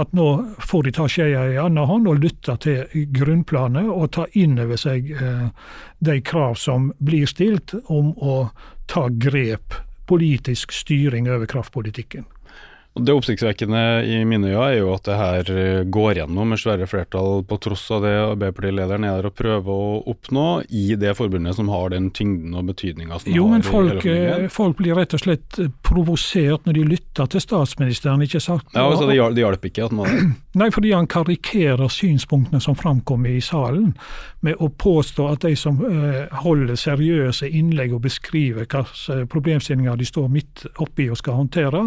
[0.00, 0.28] at nå
[0.58, 4.80] får de ta skeia i annen hånd og lytte til grunnplanet og ta inn over
[4.80, 5.48] seg eh,
[6.00, 8.36] de krav som blir stilt om å
[8.90, 9.76] ta grep,
[10.08, 12.24] politisk styring over kraftpolitikken.
[12.94, 16.84] Det oppsiktsvekkende i mine øyne er jo at det her eh, går gjennom med svære
[16.90, 21.56] flertall, på tross av det Arbeiderpartilederen er der og prøver å oppnå i det forbundet
[21.56, 23.54] som har den tyngden og betydninga som jo, har.
[23.54, 28.26] men folk, eh, folk, blir rett og slett eh, provosert når de lytter til statsministeren,
[28.26, 28.68] ikke sant?
[28.76, 33.40] Ja, altså Det hjalp ikke at man Nei, fordi han karikerer synspunktene som framkommer i
[33.40, 33.94] salen,
[34.44, 35.80] med å påstå at de som
[36.42, 41.86] holder seriøse innlegg og beskriver hvilke problemstillinger de står midt oppi og skal håndtere,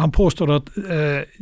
[0.00, 1.38] han påstår at eh,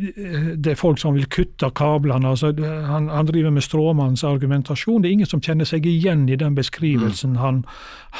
[0.56, 2.32] det er folk som vil kutte kablene.
[2.32, 5.02] Altså, han, han, driver med stråmannens argumentasjon.
[5.02, 7.40] Det er ingen som kjenner seg igjen i den beskrivelsen mm.
[7.42, 7.62] han,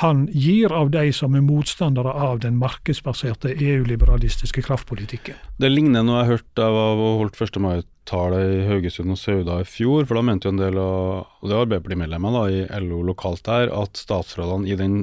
[0.03, 5.39] han, gir av de som er motstandere av den markedsbaserte EU-liberalistiske kraftpolitikken.
[5.59, 7.63] Det ligner noe jeg har hørt av holdt 1.
[7.63, 11.45] mai tale i Haugesund og Sauda i fjor, for da mente jo en del av
[11.45, 15.03] det Arbeiderparti-medlemmer i LO lokalt der at statsrådene i den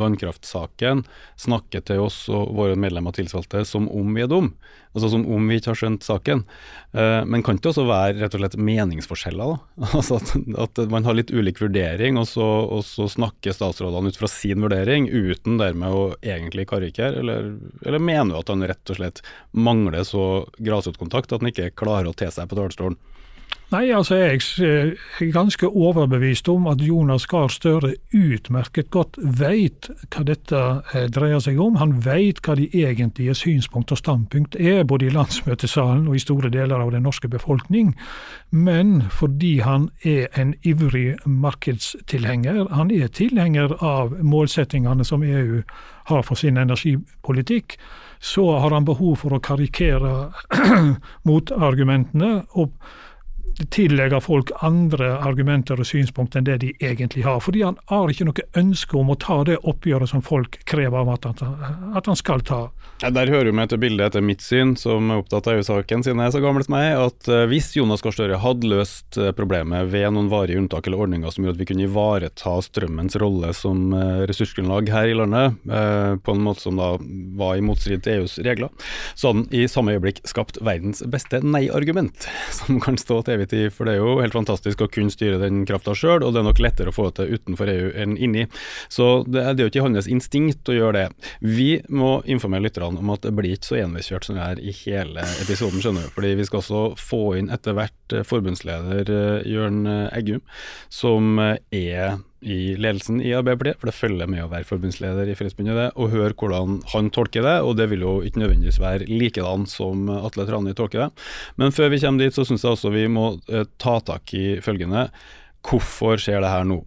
[0.00, 1.04] vannkraftsaken
[1.40, 4.54] snakker til oss og våre medlemmer tilsvalgte som om vi er dum,
[4.94, 6.42] altså som om vi ikke har skjønt saken.
[6.92, 9.54] Eh, men kan det også være rett og slett meningsforskjeller?
[9.54, 9.88] da?
[10.00, 10.32] Altså at,
[10.64, 14.62] at man har litt ulik vurdering, og så, og så, snakker statsrådene ut fra sin
[14.64, 17.52] vurdering uten dermed å egentlig karikere, eller,
[17.86, 19.22] eller mener du at han rett og slett
[19.52, 20.26] mangler så
[20.58, 22.98] grasrotkontakt at han ikke klarer å te seg på talerstolen?
[23.70, 30.24] Nei, altså jeg er ganske overbevist om at Jonas Gahr Støre utmerket godt veit hva
[30.26, 31.76] dette eh, dreier seg om.
[31.78, 36.50] Han veit hva de egentlige synspunkt og standpunkt er, både i landsmøtesalen og i store
[36.50, 37.92] deler av den norske befolkning.
[38.50, 45.60] Men fordi han er en ivrig markedstilhenger, han er tilhenger av målsettingene som EU
[46.10, 47.78] har for sin energipolitikk,
[48.18, 50.32] så har han behov for å karikere
[51.30, 52.32] motargumentene.
[52.58, 52.74] og
[53.68, 57.40] tillegger folk andre argumenter og synspunkter enn det de egentlig har.
[57.44, 61.12] Fordi han har ikke noe ønske om å ta det oppgjøret som folk krever av
[61.14, 62.62] at han, at han skal ta.
[63.00, 66.20] Der hører vi med til bildet etter mitt syn, som er opptatt av EU-saken siden
[66.20, 69.30] jeg er så gammel som meg, at uh, hvis Jonas Gahr Støre hadde løst uh,
[69.36, 73.54] problemet ved noen varige unntak eller ordninger som gjorde at vi kunne ivareta strømmens rolle
[73.56, 75.56] som uh, ressursgrunnlag her i landet,
[76.24, 76.90] på en måte som da
[77.38, 78.70] var i motstrid til EUs regler,
[79.14, 82.26] så hadde han i samme øyeblikk skapt verdens beste nei-argument,
[82.58, 85.40] som kan stå til evig tid, for det er jo helt fantastisk å kunne styre
[85.42, 88.16] den krafta sjøl, og det er nok lettere å få det til utenfor EU enn
[88.20, 88.46] inni.
[88.92, 91.30] Så det, det er jo ikke hans instinkt å gjøre det.
[91.40, 94.74] Vi må informere lytterne om at det blir ikke så enveiskjørt som det er i
[94.82, 96.14] hele episoden, skjønner du.
[96.16, 100.42] Fordi vi skal også få inn etter hvert eh, forbundsleder eh, Jørn Eggum,
[100.92, 105.36] som eh, er i ledelsen i Arbeiderpartiet, for det følger med å være forbundsleder i
[105.36, 107.56] Fellesforbundet, og høre hvordan han tolker det.
[107.66, 111.10] Og det vil jo ikke nødvendigvis være likedan som Atle Trani tolker det.
[111.60, 114.46] Men før vi kommer dit, så syns jeg også vi må eh, ta tak i
[114.64, 115.08] følgende.
[115.66, 116.78] Hvorfor skjer det her nå?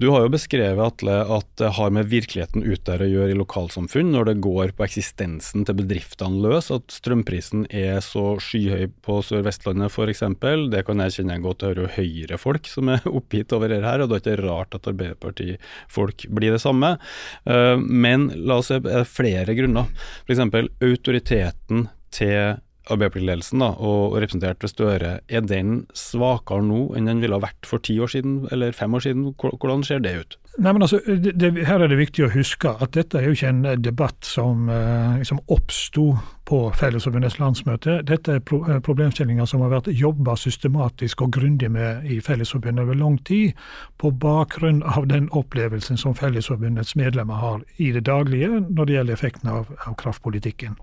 [0.00, 3.38] Du har jo beskrevet Atle, at det har med virkeligheten ut der å gjøre i
[3.38, 9.18] lokalsamfunn, når det går på eksistensen til bedriftene løs, at strømprisen er så skyhøy på
[9.28, 10.24] Sør-Vestlandet f.eks.
[10.72, 14.12] Det kan jeg kjenne godt jeg hører Høyre-folk som er oppgitt over det her, og
[14.12, 16.96] det er ikke rart at Arbeiderparti-folk blir det samme.
[17.44, 19.92] Eh, men la oss se, er flere grunner.
[20.24, 20.46] F.eks.
[20.80, 22.56] autoriteten til
[22.90, 27.82] Arbeiderparti-ledelsen og representert ved Støre, er den svakere nå enn den ville ha vært for
[27.84, 29.28] ti år siden eller fem år siden?
[29.38, 30.38] Hvordan ser det ut?
[30.58, 33.48] Nei, men altså, det, Her er det viktig å huske at dette er jo ikke
[33.48, 36.10] en debatt som eh, liksom oppsto
[36.48, 38.02] på Fellesforbundets landsmøte.
[38.04, 42.84] Dette er pro eh, problemstillinger som har vært jobba systematisk og grundig med i Fellesforbundet
[42.84, 43.56] over lang tid,
[43.96, 49.16] på bakgrunn av den opplevelsen som Fellesforbundets medlemmer har i det daglige når det gjelder
[49.16, 50.76] effekten av, av kraftpolitikken.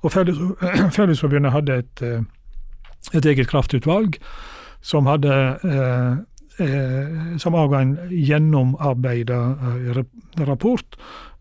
[0.00, 0.40] Og Felles,
[0.96, 2.24] Fellesforbundet hadde et, eh,
[3.12, 4.16] et eget kraftutvalg
[4.80, 5.28] som hadde
[5.60, 6.16] Eh,
[7.38, 9.40] som avga en gjennomarbeida
[9.96, 10.04] eh,
[10.44, 10.96] rapport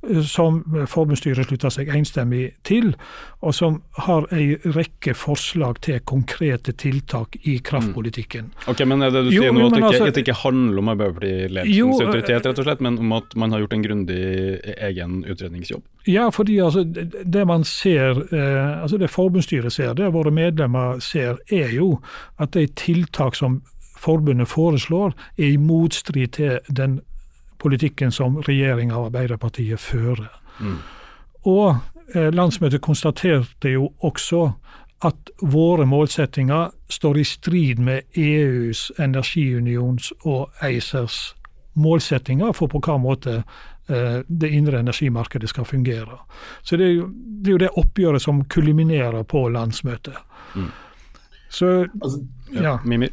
[0.09, 2.93] eh, som forbundsstyret slutta seg enstemmig til,
[3.43, 8.47] og som har ei rekke forslag til konkrete tiltak i kraftpolitikken.
[8.53, 8.67] Mm.
[8.71, 10.91] Ok, Men er det du sier jo, nå at det, altså, ikke, ikke handler om
[10.93, 14.21] Arbeiderparti-ledelsens autoritet, rett og slett, men om at man har gjort en grundig
[14.77, 15.83] egen utredningsjobb?
[16.07, 21.43] Ja, fordi altså, det man ser, eh, altså det forbundsstyret ser, det våre medlemmer ser,
[21.51, 21.97] er jo
[22.39, 23.59] at de tiltak som
[23.99, 26.99] forbundet foreslår, er i motstrid til den
[27.59, 30.31] politikken som regjeringa og Arbeiderpartiet fører.
[30.59, 30.77] Mm.
[31.49, 31.77] Og
[32.15, 34.49] eh, landsmøtet konstaterte jo også
[35.07, 41.35] at våre målsettinger står i strid med EUs energiunions og ACERs
[41.79, 46.19] målsettinger for på hva måte eh, det indre energimarkedet skal fungere.
[46.63, 50.19] Så det er, jo, det er jo det oppgjøret som kuliminerer på landsmøtet.
[50.55, 50.69] Mm.
[51.49, 51.71] Så
[52.03, 52.19] altså,
[52.53, 52.77] ja.
[52.83, 53.09] ja.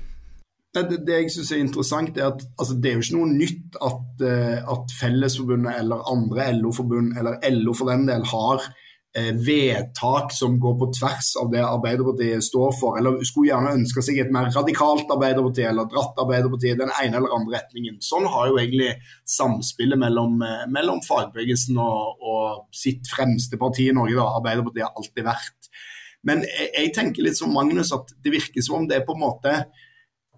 [0.76, 3.78] Det, det jeg synes er interessant, er at altså, det er jo ikke noe nytt
[3.80, 10.34] at, uh, at Fellesforbundet eller andre LO-forbund, eller LO for den del, har uh, vedtak
[10.36, 12.98] som går på tvers av det Arbeiderpartiet står for.
[13.00, 17.22] Eller skulle gjerne ønske seg et mer radikalt Arbeiderparti, eller dratt Arbeiderpartiet i den ene
[17.22, 17.96] eller andre retningen.
[18.04, 18.92] Sånn har jo egentlig
[19.38, 25.24] samspillet mellom, uh, mellom fagbevegelsen og, og, sitt fremste parti i Norge, da, Arbeiderpartiet, alltid
[25.32, 25.72] vært.
[26.26, 29.14] Men jeg, jeg tenker litt som Magnus, at det virker som om det er på
[29.16, 29.58] en måte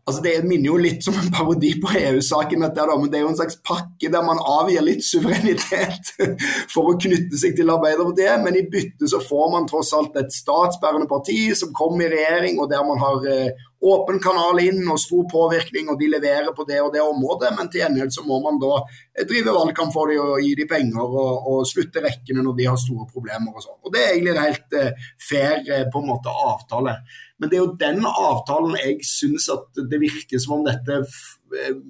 [0.09, 3.27] Altså Det minner jo litt som en parodi på EU-saken, dette da, men det er
[3.27, 6.14] jo en slags pakke der man avgir litt suverenitet
[6.73, 10.33] for å knytte seg til Arbeiderpartiet, men i bytte så får man tross alt et
[10.33, 14.99] statsbærende parti som kommer i regjering, og der man har eh, åpen kanal inn og
[15.03, 17.53] stor påvirkning, og de leverer på det og det området.
[17.59, 20.73] Men til gjengjeld så må man da eh, drive valgkamp for dem og gi dem
[20.73, 23.81] penger og, og, slutte rekkene når de har store problemer og sånn.
[23.85, 26.97] Og Det er egentlig en helt uh, fair på en måte avtale.
[27.38, 31.03] Men det er jo den avtalen jeg syns at det virker som om dette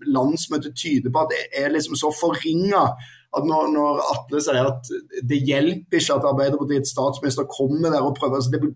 [0.06, 2.82] landsmøtet tyder på at det er liksom så forringa
[3.36, 4.90] at når, når, Atle sier at
[5.28, 8.70] det hjelper ikke at Arbeiderpartiets statsminister kommer der og prøver altså det,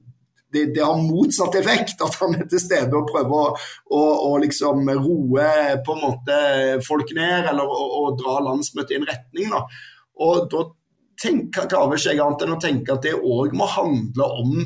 [0.52, 2.02] det, det, har motsatt effekt.
[2.04, 3.56] At han er til stede og prøver å,
[3.96, 5.48] å, å liksom roe
[5.87, 6.38] på en måte
[6.85, 9.56] folk ned, eller å dra landsmøtet i en retning.
[9.56, 9.64] Da.
[10.20, 10.66] Og da
[11.22, 14.56] tenker, klarer ikke jeg annet enn å tenke at det òg må handle om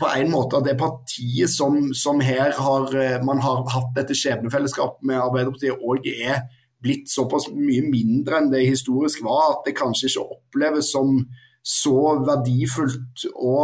[0.00, 2.94] på en måte at det partiet som, som her har,
[3.26, 6.46] man har hatt dette skjebnefellesskapet med Arbeiderpartiet, òg er
[6.82, 11.20] blitt såpass mye mindre enn det historisk var, at det kanskje ikke oppleves som
[11.62, 13.54] så verdifullt å,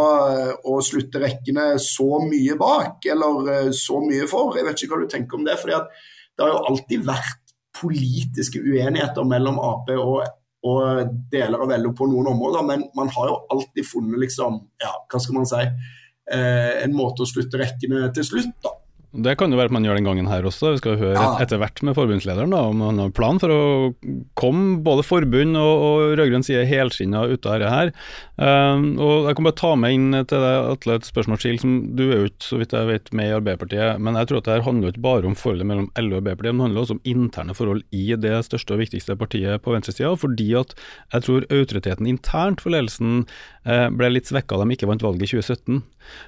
[0.70, 4.54] å slutte rekkene så mye bak, eller eh, så mye for.
[4.54, 5.58] Jeg vet ikke hva du tenker om det.
[5.58, 5.80] fordi
[6.38, 10.20] det har jo alltid vært politiske uenigheter mellom Ap og,
[10.66, 14.94] og deler av LO på noen områder, men man har jo alltid funnet liksom, ja,
[15.10, 15.97] hva skal man si, eh,
[16.34, 18.52] en måte å slutte rekkene til slutt.
[18.64, 18.74] da.
[19.08, 20.74] Det kan jo være at man gjør den gangen her også.
[20.74, 21.28] Vi skal høre ja.
[21.40, 23.60] etter hvert med forbundslederen da, om han har plan for å
[24.36, 27.92] komme både forbund og, og rød-grønn side helskinna ut av dette her.
[28.36, 31.56] Um, og Jeg kan bare ta med inn til deg Atle et spørsmål til.
[31.62, 34.42] som Du er jo ikke så vidt jeg vet med i Arbeiderpartiet, men jeg tror
[34.42, 36.84] at det her handler ikke bare om forholdet mellom LO og Arbeiderpartiet, men det handler
[36.84, 40.12] også om interne forhold i det største og viktigste partiet på venstresida.
[40.20, 40.76] Fordi at
[41.16, 45.30] jeg tror autoriteten internt for ledelsen eh, ble litt svekka de ikke vant valget i
[45.36, 45.80] 2017.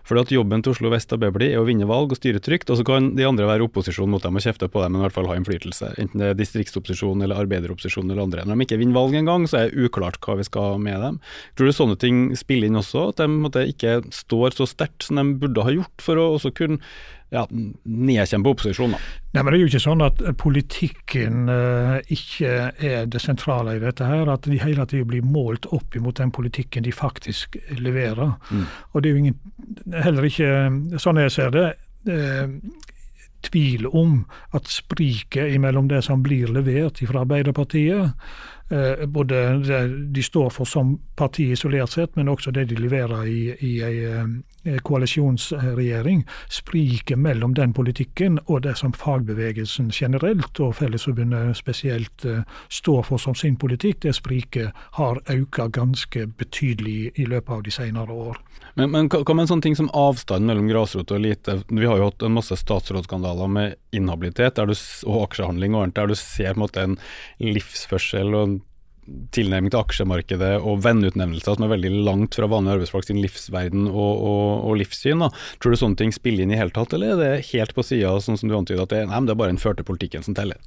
[0.04, 2.80] Fordi at jobben til Oslo Vest Arbeiderparti er å vinne valg og styre trygt og
[2.80, 5.16] så kan de andre være opposisjon mot dem og kjefte på dem, men i hvert
[5.16, 5.94] fall ha innflytelse.
[6.02, 8.44] Enten det er distriktsopposisjon eller arbeideropposisjon eller andre.
[8.44, 11.20] Når de ikke vinner valg engang, så er det uklart hva vi skal med dem.
[11.56, 15.20] Tror du sånne ting spiller inn også, at de måtte, ikke står så sterkt som
[15.20, 16.80] de burde ha gjort, for å også kunne
[17.30, 17.44] ja,
[17.84, 18.98] nedkjempe opposisjonen.
[19.30, 23.82] Nei, men Det er jo ikke sånn at politikken uh, ikke er det sentrale i
[23.82, 24.06] dette.
[24.06, 28.34] her, At de hele tiden blir målt opp imot den politikken de faktisk leverer.
[28.50, 28.66] Mm.
[28.92, 29.40] Og det er jo ingen,
[29.94, 30.52] heller ikke,
[30.98, 31.66] sånn jeg ser det,
[32.10, 32.46] uh,
[33.40, 38.10] tvil om at spriket mellom det som blir levert fra Arbeiderpartiet
[38.70, 43.26] Eh, både det de står for som parti isolert sett, men også det de leverer
[43.26, 46.26] i, i en eh, koalisjonsregjering.
[46.48, 53.18] Spriket mellom den politikken og det som fagbevegelsen generelt, og Fellesforbundet spesielt, eh, står for
[53.18, 58.38] som sin politikk, det spriket har økt ganske betydelig i løpet av de senere år.
[58.74, 61.62] Men, men hva med en sånn ting som avstand mellom grasrot og elite?
[61.68, 66.14] Vi har jo hatt en masse statsrådsskandaler med inhabilitet og aksjehandling og annet, der du
[66.14, 66.98] ser på en måte en
[67.42, 68.58] livsførsel og en
[69.34, 74.12] tilnærming til aksjemarkedet og venneutnevnelser som er veldig langt fra vanlige arbeidsfolk sin livsverden og,
[74.30, 75.24] og, og livssyn.
[75.24, 75.30] Da.
[75.60, 78.14] Tror du sånne ting spiller inn i hele tatt, eller er det helt på sida,
[78.22, 80.60] sånn som du antyder, at det, nei, det er bare den førte politikken som teller?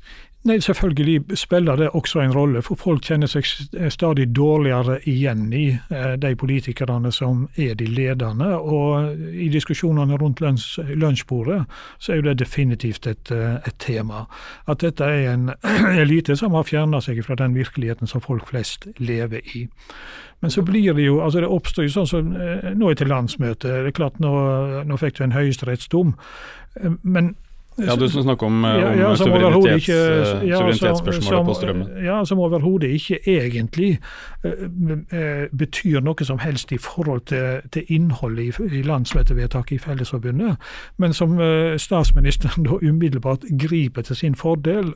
[0.44, 3.46] Nei, Selvfølgelig spiller det også en rolle, for folk kjenner seg
[3.90, 8.50] stadig dårligere igjen i eh, de politikerne som er de ledende.
[8.60, 11.62] Og i diskusjonene rundt lunsjbordet
[11.98, 14.26] så er jo det definitivt et, eh, et tema.
[14.68, 15.54] At dette er en
[16.04, 19.64] elite som har fjerna seg fra den virkeligheten som folk flest lever i.
[20.44, 23.08] Men så blir det jo altså Det oppstår jo sånn som eh, nå er til
[23.08, 23.64] landsmøtet.
[23.64, 24.36] Det er klart Nå,
[24.84, 26.18] nå fikk du en høyesterettsdom.
[27.02, 27.36] Men
[27.78, 30.00] ja, Du snakker om, ja, ja, om suverenitets, ikke,
[30.48, 31.88] ja, suverenitetsspørsmålet på strømmen.
[32.06, 34.00] Ja, som overhodet ikke egentlig
[34.46, 40.58] uh, betyr noe som helst i forhold til, til innholdet i, i landsmøtevedtaket i Fellesforbundet,
[40.98, 44.94] men som uh, statsministeren da umiddelbart griper til sin fordel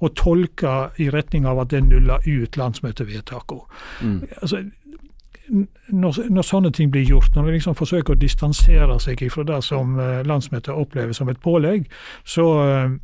[0.00, 3.60] og tolker i retning av at det nuller ut landsmøtevedtakene.
[4.02, 4.22] Mm.
[4.42, 4.64] Altså,
[5.48, 9.60] når, når, sånne ting blir gjort, når de liksom forsøker å distansere seg fra det
[9.66, 11.86] som eh, landsmøtet opplever som et pålegg,
[12.26, 12.96] så uh,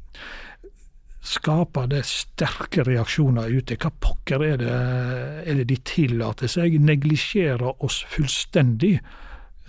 [1.23, 3.79] skaper det sterke reaksjoner ute.
[3.79, 4.79] Hva pokker er det,
[5.47, 6.81] er det de tillater seg?
[6.83, 8.97] Neglisjerer oss fullstendig?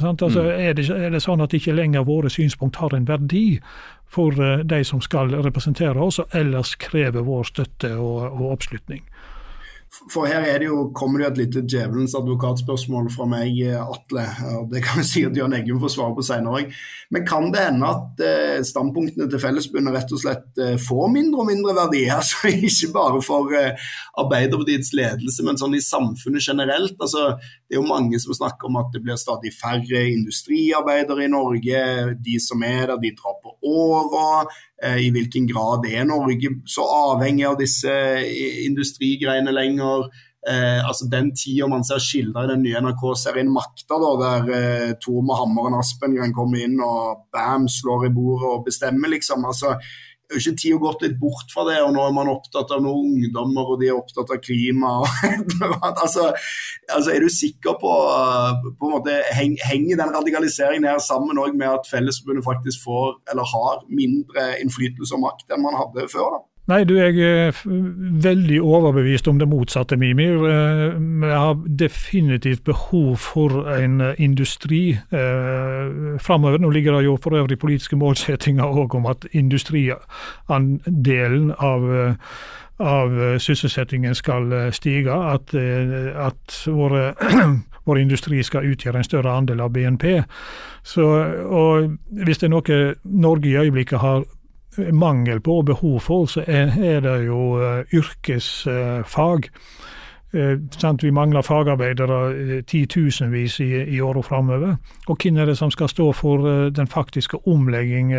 [0.01, 0.47] Altså, mm.
[0.49, 3.59] er, det, er, det, sånn at ikke lenger våre synspunkt har en verdi
[4.13, 9.05] for uh, de som skal representere oss, og ellers krever vår støtte og, og oppslutning?
[9.93, 14.23] For her er det jo, kommer det jo et lite djevelens advokatspørsmål fra meg, Atle.
[14.71, 16.71] Det kan vi sikkert Jørn Eggum få svare på senere òg.
[17.13, 21.43] Men kan det hende at eh, standpunktene til Fellesbundet rett og slett eh, får mindre
[21.43, 22.07] og mindre verdi?
[22.23, 23.85] Altså, ikke bare for eh,
[24.21, 26.97] Arbeiderpartiets ledelse, men sånn i samfunnet generelt.
[26.97, 27.35] Altså,
[27.69, 31.85] det er jo mange som snakker om at det blir stadig færre industriarbeidere i Norge.
[32.17, 34.47] De som er der, de drar på åra.
[34.83, 40.09] Eh, i hvilken grad er Norge så avhengig av disse eh, industrigreiene lenger.
[40.49, 44.95] Eh, altså Den tida man ser skildra i den nye NRK-serien Makta, da, der eh,
[44.99, 49.45] Tor med hammeren Aspengren kommer inn og bam, slår i bordet og bestemmer, liksom.
[49.47, 49.77] altså
[50.35, 53.11] er ikke tida gått litt bort fra det, og nå er man opptatt av noen
[53.13, 54.93] ungdommer, og de er opptatt av klima.
[56.03, 56.29] altså,
[56.87, 57.93] altså, Er du sikker på,
[58.79, 63.47] på en måte, heng, Henger den radikaliseringen her sammen med at Fellesforbundet faktisk får, eller
[63.53, 66.37] har, mindre innflytelse og makt enn man hadde før?
[66.37, 66.43] da?
[66.71, 67.51] Nei, du, jeg er
[68.23, 70.45] veldig overbevist om det motsatte, Mimir.
[70.47, 76.63] Eh, vi har definitivt behov for en industri eh, framover.
[76.63, 82.15] Nå ligger det jo for øvrig politiske målsettinger òg om at industriandelen av,
[82.79, 85.11] av sysselsettingen skal stige.
[85.11, 87.11] At, at våre
[87.85, 90.21] vår industri skal utgjøre en større andel av BNP.
[90.83, 91.03] Så,
[91.43, 94.23] og Hvis det er noe Norge i øyeblikket har
[94.77, 99.49] mangel på og behov for, så er, det jo uh, yrkesfag.
[100.33, 104.75] Uh, vi mangler fagarbeidere uh, titusenvis i, i åra framover.
[105.07, 108.13] Og hvem er det som skal stå for den faktiske omlegging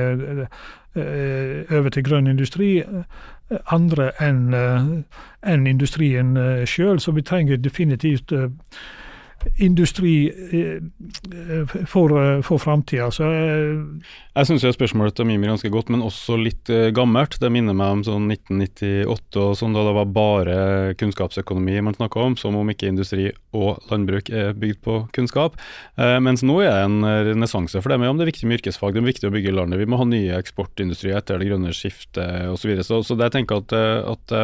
[1.70, 2.82] over til grønn industri?
[3.70, 6.36] Andre enn en industrien
[6.66, 7.00] sjøl.
[7.00, 8.32] Så vi trenger definitivt
[9.60, 10.32] industri
[11.86, 13.10] for, for framtida.
[14.34, 17.38] Jeg syns spørsmålet til Mimir ganske godt, men også litt gammelt.
[17.42, 20.56] Det minner meg om sånn 1998 og sånn, da det var bare
[21.00, 25.58] kunnskapsøkonomi man snakka om, som om ikke industri og landbruk er bygd på kunnskap.
[25.96, 28.00] Mens nå er det en renessanse for det.
[28.00, 29.80] med om det er viktig med yrkesfag, det er viktig å bygge landet.
[29.82, 32.64] Vi må ha nye eksportindustrier etter det grønne skiftet osv.
[32.64, 32.86] Så, videre.
[32.86, 33.72] så Så det jeg tenker at,
[34.14, 34.36] at,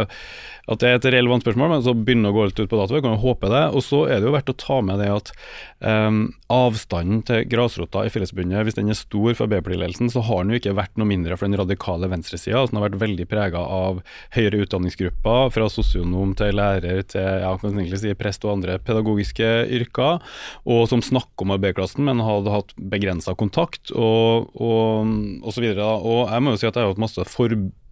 [0.66, 2.96] at, det er et relevant spørsmål, men så begynner å gå litt ut på dato.
[2.96, 3.62] Vi kan jo håpe det.
[3.76, 5.32] Og så er det jo verdt å ta med det at
[5.80, 6.20] um,
[6.52, 10.60] avstanden til grasrota i Fellesforbundet, hvis den er stor for Arbeiderpartiledelsen, så har den jo
[10.60, 12.60] ikke vært noe mindre for den radikale venstresida.
[12.60, 14.02] Altså, den har vært veldig prega av
[14.36, 19.50] høyere utdanningsgrupper, fra sosionom til lærer til ja, kan egentlig si prest og andre pedagogiske
[19.80, 20.20] yrker,
[20.68, 25.12] og som snakker om arbeiderklassen, men hadde hatt begrensa kontakt, og, og,
[25.44, 25.86] og så videre.
[26.00, 27.28] Og jeg må jo si at jeg har hatt masse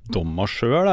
[0.09, 0.89] fordommer sjøl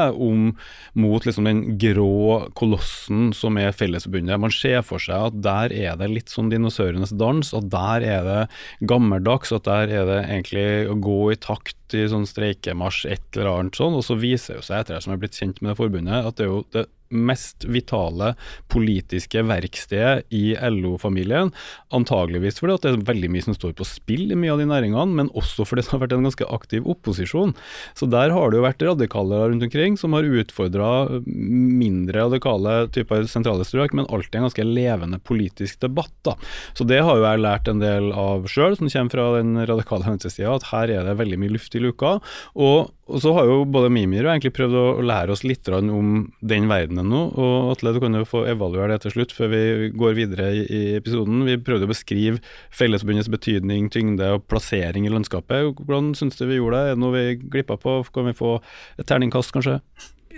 [0.94, 4.40] mot liksom den grå kolossen som er Fellesforbundet.
[4.40, 8.24] Man ser for seg at der er det litt sånn dinosaurenes dans, og der er
[8.26, 8.42] det
[8.88, 13.52] gammeldags, at der er det egentlig å gå i takt i sånn streikemarsj, et eller
[13.52, 13.94] annet sånn.
[13.94, 16.38] Og så viser det seg, etter det som er blitt kjent med det forbundet, at
[16.38, 18.32] det er jo det mest vitale
[18.72, 21.52] politiske verkstedet i LO-familien.
[21.94, 25.06] Antageligvis fordi det er veldig mye som står på spill i mye av de næringene,
[25.20, 27.54] men også fordi det har vært en ganske aktiv opposisjon.
[27.98, 30.90] Så der har det jo vært radikale rundt omkring som har utfordra
[31.26, 36.14] mindre radikale typer sentrale strøk, men alltid en ganske levende politisk debatt.
[36.26, 36.36] da.
[36.74, 40.06] Så det har jo jeg lært en del av sjøl, som kommer fra den radikale
[40.10, 42.18] venstresida, at her er det veldig mye luft i uka.
[42.54, 46.24] og og så har jo både Mimir og egentlig prøvd å lære oss litt om
[46.42, 47.20] den verdenen nå.
[47.38, 50.64] Og Atle, du kan jo få evaluere det til slutt, før vi går videre i,
[50.66, 51.44] i episoden.
[51.46, 52.42] Vi prøvde å beskrive
[52.74, 55.78] Fellesforbundets betydning, tyngde og plassering i landskapet.
[55.86, 56.90] Hvordan syns du vi gjorde det?
[56.90, 58.00] Er det noe vi glippa på?
[58.10, 58.56] Kan vi få
[58.98, 59.78] et terningkast, kanskje?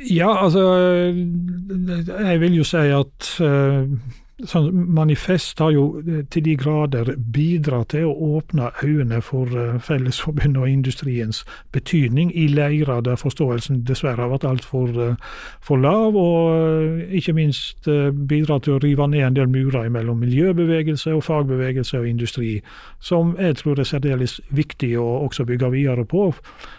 [0.05, 0.63] Ja, altså
[1.09, 7.91] Jeg vil jo si at uh sånn manifest har jo eh, til de grader bidratt
[7.95, 11.43] til å åpne øynene for eh, Fellesforbundet og industriens
[11.75, 15.35] betydning i leirer der forståelsen dessverre har vært altfor eh,
[15.65, 17.89] for lav, og ikke minst
[18.31, 22.59] bidratt til å rive ned en del murer mellom miljøbevegelse og fagbevegelse og industri,
[23.01, 26.31] som jeg tror er særdeles viktig å også bygge videre på,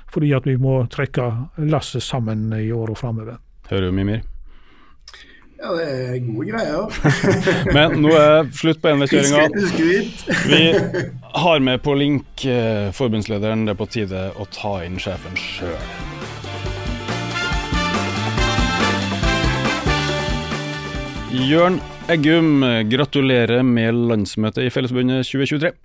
[0.09, 1.29] fordi at vi må trekke
[1.69, 3.39] lasset sammen i åra framover.
[3.69, 4.23] Hører du, Mimir?
[5.59, 6.85] Ja, det er gode greier.
[7.75, 9.49] Men nå er slutt på enveiskjøringa.
[10.47, 10.61] Vi
[11.43, 13.65] har med på link eh, forbundslederen.
[13.67, 15.75] Det er på tide å ta inn sjefen sjøl.
[21.49, 21.77] Jørn
[22.09, 25.75] Eggum, gratulerer med landsmøtet i Fellesforbundet 2023.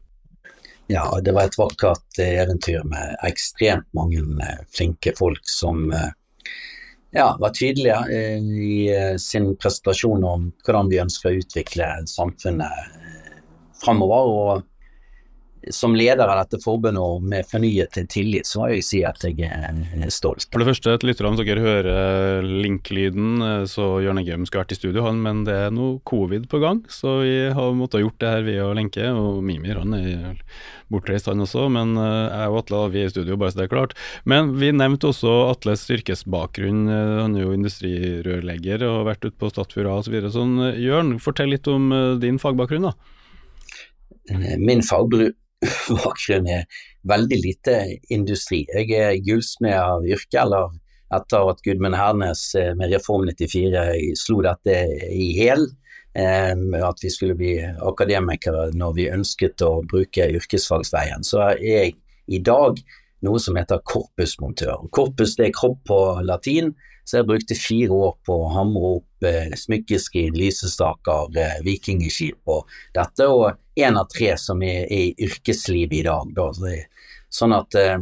[0.87, 6.13] Ja, det var et vakkert eventyr med ekstremt mange eh, flinke folk som eh,
[7.15, 7.99] ja, var tydelige
[8.43, 13.43] i eh, sin presentasjon om hvordan vi ønsker å utvikle samfunnet eh,
[13.85, 14.31] framover.
[14.35, 14.65] Og
[15.73, 19.49] som leder av dette forbundet og med fornyet tillit, så må jeg si at jeg
[19.49, 20.49] er stolt.
[20.53, 25.05] For det første, til lytterne, dere hører link-lyden, så Jørn Eggum skulle vært i studio,
[25.07, 28.49] han, men det er noe covid på gang, så vi har måttet gjort det her
[28.49, 29.07] via lenke.
[29.15, 30.43] Og Mimir han er
[30.93, 33.73] bortreist, han også, men jeg og Atle vi er i studio, bare så det er
[33.73, 33.95] klart.
[34.29, 36.85] Men vi nevnte også Atles yrkesbakgrunn.
[36.91, 40.19] Han er jo industrirørlegger og har vært ute på Statfjord osv.
[40.27, 41.89] Så sånn, Jørn, fortell litt om
[42.23, 42.95] din fagbakgrunn, da.
[44.61, 45.35] Min fagbakgrunn
[46.03, 46.67] bakgrunn er
[47.09, 47.77] veldig lite
[48.15, 48.65] industri.
[48.73, 50.73] Jeg er gullsmed av yrke, eller
[51.15, 54.79] etter at Gudmund Hernes eh, med Reform 94 slo dette
[55.11, 55.67] i hjel.
[56.15, 56.55] Eh,
[56.87, 61.27] at vi skulle bli akademikere når vi ønsket å bruke yrkesfagsveien.
[61.27, 61.97] Så er jeg
[62.31, 62.79] i dag
[63.25, 64.89] noe som heter korpusmontør.
[64.95, 66.75] Korpus det er kropp på latin,
[67.05, 72.71] så jeg brukte fire år på å hamre opp eh, smykkeskrin, lysestaker, eh, vikingskip og
[72.97, 76.33] dette, og én av tre som er, er i yrkeslivet i dag.
[76.37, 76.49] Da.
[76.57, 76.79] Så det,
[77.35, 77.99] sånn at eh,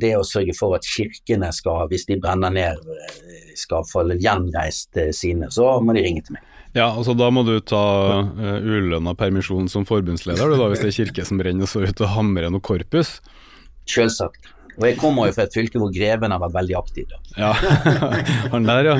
[0.00, 5.00] det å sørge for at kirkene skal, hvis de brenner ned, eh, skal få gjenreist
[5.00, 6.46] eh, sine, så må de ringe til meg.
[6.76, 7.82] Ja, altså Da må du ta
[8.22, 12.02] uh, ulønna permisjon som forbundsleder, du da, hvis det er kirke som brenner, så ut
[12.04, 13.16] og hamre noe korpus?
[13.90, 14.52] Selvsagt.
[14.80, 17.08] Og jeg kommer jo fra et fylke hvor greven har vært veldig aktiv.
[17.10, 17.18] Da.
[17.36, 17.50] Ja,
[18.54, 18.96] han der ja.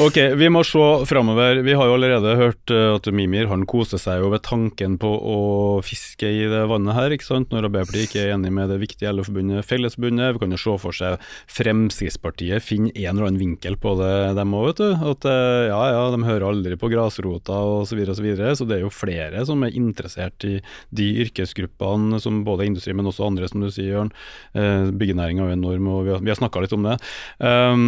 [0.00, 1.60] Ok, vi må se framover.
[1.66, 5.10] Vi har jo allerede hørt eh, at Mimir han koser seg jo ved tanken på
[5.10, 5.38] å
[5.84, 7.50] fiske i det vannet her, ikke sant.
[7.50, 10.36] Når Arbeiderpartiet ikke er enig med det viktige LO-forbundet Fellesforbundet.
[10.36, 14.54] Vi kan jo se for seg Fremskrittspartiet finne en eller annen vinkel på det, dem
[14.56, 15.08] òg, vet du.
[15.14, 17.94] At eh, ja ja, de hører aldri på grasrota osv.
[17.94, 18.54] Så, videre, og så, videre.
[18.58, 20.56] så det er jo flere som er interessert i
[20.94, 24.10] de yrkesgruppene, som både industri, men også andre, som du sier, Jørn.
[24.58, 26.98] Eh, Byggenæringa er enorm, og vi har, vi snakka litt om det.
[27.38, 27.86] Um,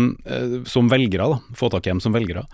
[0.68, 1.56] som velgere, da.
[1.58, 2.46] Få tak i dem som velgere.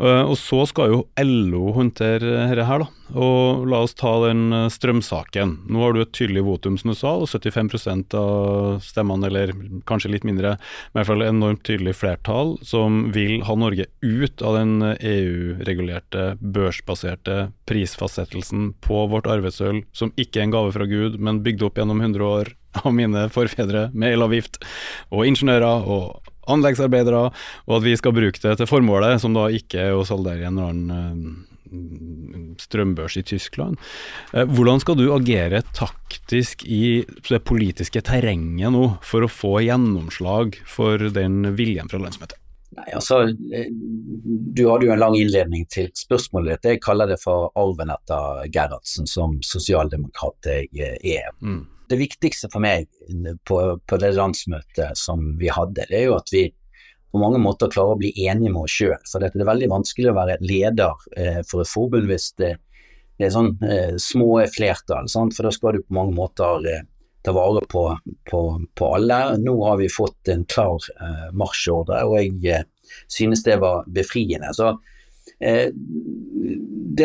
[0.00, 2.99] Uh, og så skal jo LO håndtere dette her, da.
[3.14, 5.56] Og la oss ta den eh, strømsaken.
[5.70, 9.52] Nå har du et tydelig votum, som du sa, og 75% av stemmene, eller
[9.88, 10.54] kanskje litt mindre,
[10.92, 16.34] men i hvert fall enormt tydelig flertall, som vil ha Norge ut av den EU-regulerte,
[16.40, 21.80] børsbaserte prisfastsettelsen på vårt arvesølv, som ikke er en gave fra Gud, men bygd opp
[21.80, 22.54] gjennom 100 år
[22.84, 24.60] av mine forfedre med elavgift,
[25.10, 27.28] og ingeniører og anleggsarbeidere,
[27.66, 30.58] og at vi skal bruke det til formålet, som da ikke er å saldere en
[30.58, 31.38] eller annen
[32.60, 33.78] strømbørs i Tyskland.
[34.34, 40.60] Eh, hvordan skal du agere taktisk i det politiske terrenget nå for å få gjennomslag
[40.68, 42.38] for den viljen fra landsmøtet?
[42.78, 46.70] Nei, altså, eh, Du hadde jo en lang innledning til spørsmålet ditt.
[46.76, 51.30] Jeg kaller det for arven etter Gerhardsen som sosialdemokrat jeg er.
[51.42, 51.66] Mm.
[51.90, 52.86] Det viktigste for meg
[53.44, 56.44] på, på, det landsmøtet som vi hadde, det er jo at vi
[57.10, 58.98] på mange måter klarer å bli enige med oss sjøl.
[59.10, 62.54] For det er veldig vanskelig å være leder eh, for et forbund hvis det,
[63.18, 65.10] det er sånn eh, små flertall.
[65.10, 65.34] Sant?
[65.36, 66.84] For da skal du på mange måter eh,
[67.22, 67.84] ta vare på,
[68.30, 68.42] på,
[68.74, 69.20] på, alle.
[69.42, 72.68] Nå har vi fått en klar eh, marsjordre, og jeg eh,
[73.10, 74.54] synes det var befriende.
[74.56, 74.72] Så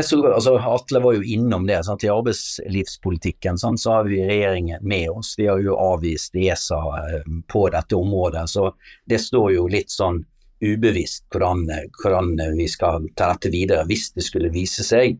[0.03, 1.83] så, altså, Atle var jo innom det.
[1.83, 2.03] Sant?
[2.03, 5.35] I arbeidslivspolitikken sant, så har vi regjeringen med oss.
[5.37, 8.49] Vi har jo avvist ESA eh, på dette området.
[8.49, 8.71] Så
[9.05, 10.23] det står jo litt sånn
[10.65, 11.67] ubevisst hvordan,
[12.01, 15.17] hvordan vi skal ta dette videre hvis det skulle vise seg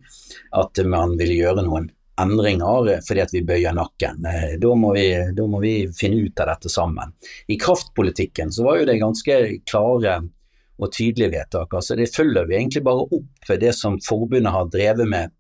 [0.56, 1.90] at man vil gjøre noen
[2.22, 4.24] endringer fordi at vi bøyer nakken.
[4.26, 7.12] Eh, da må, vi, da må vi finne ut av dette sammen.
[7.52, 10.22] I kraftpolitikken så var jo det ganske klare
[10.80, 11.74] og tydelige vedtak.
[11.74, 15.34] Altså Det følger vi egentlig bare opp det som forbundet har drevet med.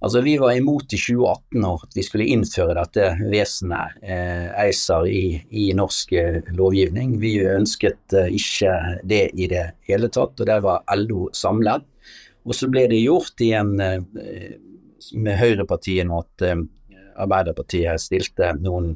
[0.00, 5.40] Altså Vi var imot i 2018 når vi skulle innføre dette vesenet, eh, ACER, i,
[5.50, 7.16] i, norsk eh, lovgivning.
[7.18, 11.82] Vi ønsket eh, ikke det i det hele tatt, og der var LO samlet.
[12.46, 13.98] Og så ble det gjort igjen eh,
[15.18, 16.62] med høyrepartiene at eh,
[17.18, 18.92] Arbeiderpartiet stilte noen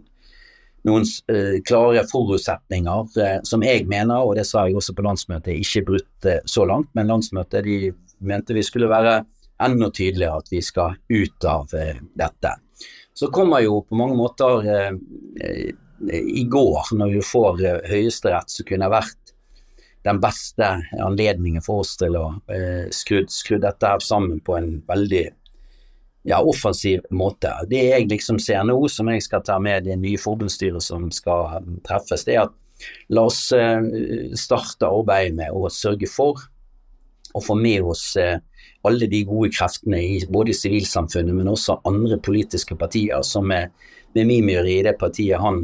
[0.89, 5.55] noen uh, klare forutsetninger uh, som jeg mener, og det sa jeg også på landsmøtet,
[5.63, 7.79] ikke brutt uh, så langt, men landsmøtet de
[8.23, 9.21] mente vi skulle være
[9.63, 12.53] enda tydeligere at vi skal ut av dette.
[13.15, 14.65] Så kommer jo på mange måter
[16.03, 19.31] i går, når vi får Høyesterett, som kunne vært
[20.03, 22.25] den beste anledningen for oss til å
[22.91, 25.29] skru, skru dette her sammen på en veldig
[26.23, 27.51] ja, offensiv måte.
[27.71, 31.63] Det jeg liksom ser nå, som jeg skal ta med det nye forbundsstyret som skal
[31.87, 32.59] treffes, det er at
[33.15, 36.41] la oss eh, starte arbeidet med å sørge for
[37.33, 38.39] å få med oss eh,
[38.87, 43.71] alle de gode kreftene i både sivilsamfunnet, men også andre politiske partier, som er
[44.13, 45.63] med Mimir i det partiet han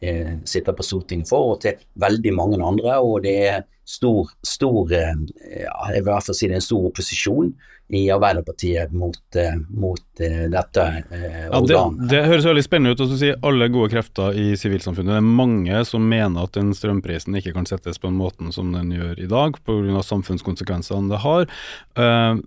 [0.00, 2.98] eh, sitter på Stortinget for, og til veldig mange andre.
[3.00, 6.68] Og det er stor, stor ja, jeg vil i hvert fall si det er en
[6.68, 7.54] stor opposisjon
[7.88, 11.60] i Arbeiderpartiet mot, eh, mot eh, dette eh, ja.
[11.62, 15.12] Det, det, høres veldig spennende ut å si alle gode krefter i sivilsamfunnet.
[15.14, 18.74] Det er mange som mener at den strømprisen ikke kan settes på den måten som
[18.74, 20.02] den gjør i dag, pga.
[20.02, 21.46] samfunnskonsekvensene det har.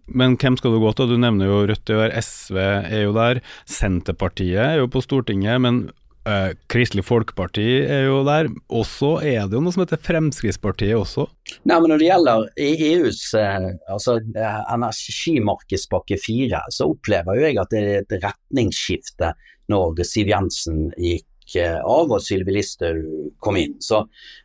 [0.08, 1.14] Men hvem skal du gå til?
[1.14, 3.42] Du nevner jo Rødt SV er jo der.
[3.70, 5.62] Senterpartiet er jo på Stortinget.
[5.62, 5.90] men
[6.28, 8.50] Uh, Kristelig Folkeparti er jo der.
[8.76, 11.26] Og så er det jo noe som heter Fremskrittspartiet også.
[11.64, 17.62] Nei, men Når det gjelder EUs uh, altså, uh, energimarkedspakke 4, så opplever jo jeg
[17.64, 19.34] at det er et retningsskifte
[19.72, 21.26] når Siv Jensen gikk
[21.58, 23.80] av og Sylvi Listhaug kom inn.
[23.82, 24.04] Så,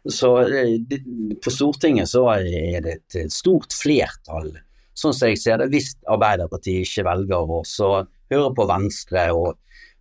[0.09, 0.31] så
[1.45, 4.55] på Stortinget så er det et stort flertall,
[4.95, 7.63] sånn som jeg ser det, hvis Arbeiderpartiet ikke velger å
[8.33, 9.55] høre på Venstre og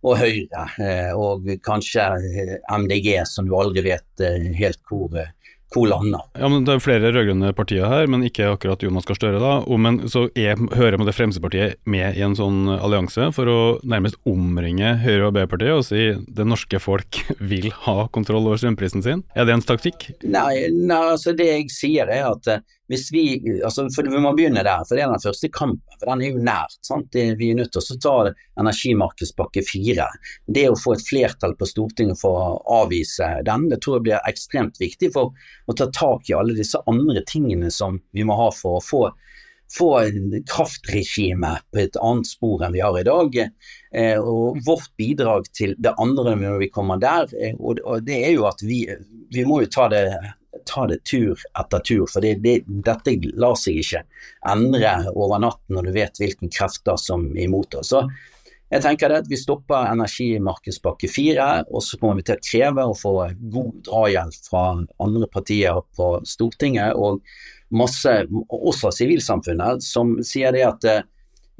[0.04, 5.14] og Høyre, eh, og kanskje eh, MDG, som du aldri vet eh, helt hvor,
[5.72, 6.26] hvor lander.
[6.36, 9.40] Ja, men Det er flere rød-grønne partier her, men ikke akkurat Jonas Gahr Støre.
[9.40, 9.54] da.
[9.64, 13.58] Og, men så er, hører man det Fremskrittspartiet med i en sånn allianse for å
[13.80, 17.22] nærmest omringe Høyre og Arbeiderpartiet og si det norske folk
[17.54, 19.24] vil ha kontroll over strømprisen sin?
[19.32, 20.10] Er det en taktikk?
[20.26, 22.56] Nei, nei altså det jeg sier er at
[22.92, 23.22] hvis vi,
[23.64, 25.98] altså for Vi må begynne der, for det er den første kampen.
[25.98, 26.76] for Den er jo nært.
[26.84, 27.14] sant?
[27.14, 30.08] Vi er nødt til å ta energimarkedspakke fire.
[30.46, 34.28] Det å få et flertall på Stortinget for å avvise den, det tror jeg blir
[34.28, 35.32] ekstremt viktig for
[35.66, 39.04] å ta tak i alle disse andre tingene som vi må ha for å få
[39.78, 39.88] få
[40.46, 43.38] kraftregime på et annet spor enn vi har i dag.
[43.94, 48.34] Eh, og Vårt bidrag til det andre når vi kommer der, eh, og det er
[48.36, 48.84] jo at vi,
[49.32, 50.04] vi må jo ta det
[50.68, 52.04] ta det tur etter tur.
[52.10, 54.04] For det, det, dette lar seg ikke
[54.50, 57.92] endre over natten når du vet hvilke krefter som er imot oss.
[57.94, 58.04] Så
[58.74, 62.86] jeg tenker det at Vi stopper energimarkedspakke fire, og så kommer vi til å kreve
[62.90, 63.14] å få
[63.52, 64.64] god drahjelp fra
[65.04, 67.22] andre partier på Stortinget og
[67.74, 68.12] masse,
[68.48, 71.04] også sivilsamfunnet, som sier det at eh,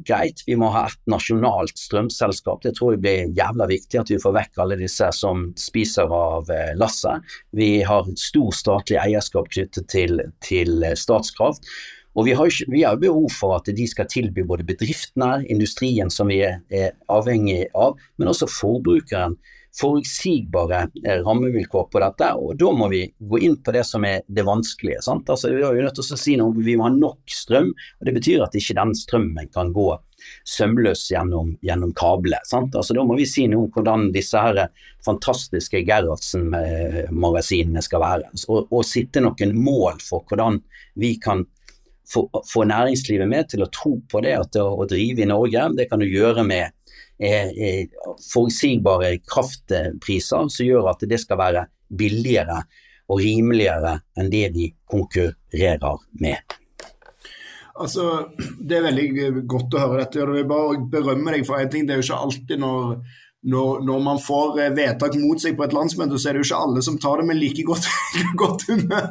[0.03, 2.63] greit, vi må ha et nasjonalt strømselskap.
[2.65, 6.51] Det tror jeg blir jævla viktig, at vi får vekk alle disse som spiser av
[6.53, 7.23] eh, lasset.
[7.55, 11.69] Vi har stor statlig eierskap knyttet til, til eh, Statskraft.
[12.15, 16.45] Og vi har, har, behov for at de skal tilby både bedriftene, industrien som vi
[16.47, 19.35] er, er avhengig av, men også forbrukeren
[19.81, 24.23] forutsigbare eh, rammevilkår på dette, og da må vi gå inn på det som er
[24.27, 25.03] det vanskelige.
[25.03, 25.31] Sant?
[25.31, 28.09] Altså, vi er jo nødt til å si noe, vi må ha nok strøm, og
[28.09, 29.89] det betyr at ikke den strømmen kan gå
[30.49, 32.41] sømløs gjennom, gjennom kablene.
[32.65, 34.69] Altså, da må vi si noe om hvordan disse her
[35.05, 40.63] fantastiske Gerhardsen-magasinene skal være, og, og sitte noen mål for hvordan
[41.01, 41.45] vi kan
[42.09, 45.69] få, få, næringslivet med til å tro på det at å, å drive i Norge,
[45.79, 46.73] det kan du gjøre med
[47.19, 52.59] forutsigbare kraftpriser som gjør at det skal være billigere
[53.13, 56.39] og rimeligere enn det de konkurrerer med.
[57.75, 60.21] Altså, Det er veldig godt å høre dette.
[60.21, 61.87] Jeg vil bare berømme deg for en ting.
[61.87, 63.01] Det er jo ikke alltid når
[63.45, 66.49] når, når, man får eh, vedtak mot seg på et landsmøte, så er det jo
[66.49, 67.89] ikke alle som tar det med like godt,
[68.43, 69.11] godt humør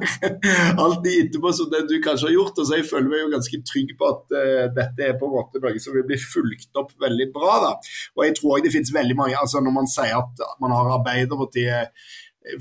[0.83, 2.57] alltid etterpå som det du kanskje har gjort.
[2.57, 5.35] og så Jeg føler meg jo ganske trygg på at uh, dette er på en
[5.37, 7.53] måte noe som vil bli fulgt opp veldig bra.
[7.67, 7.71] da.
[8.17, 10.93] Og jeg tror også det finnes veldig mange, altså Når man sier at man har
[10.97, 11.93] Arbeiderpartiet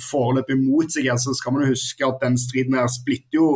[0.02, 3.48] foreløpig mot seg, så skal man jo huske at den striden her splitter jo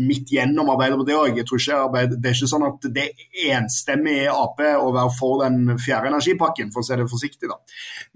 [0.00, 1.40] midt gjennom Arbeiderpartiet òg.
[1.40, 6.12] Det er ikke sånn at det er enstemmig i Ap å være for den fjerde
[6.12, 7.50] energipakken, for å si det forsiktig.
[7.50, 7.58] da.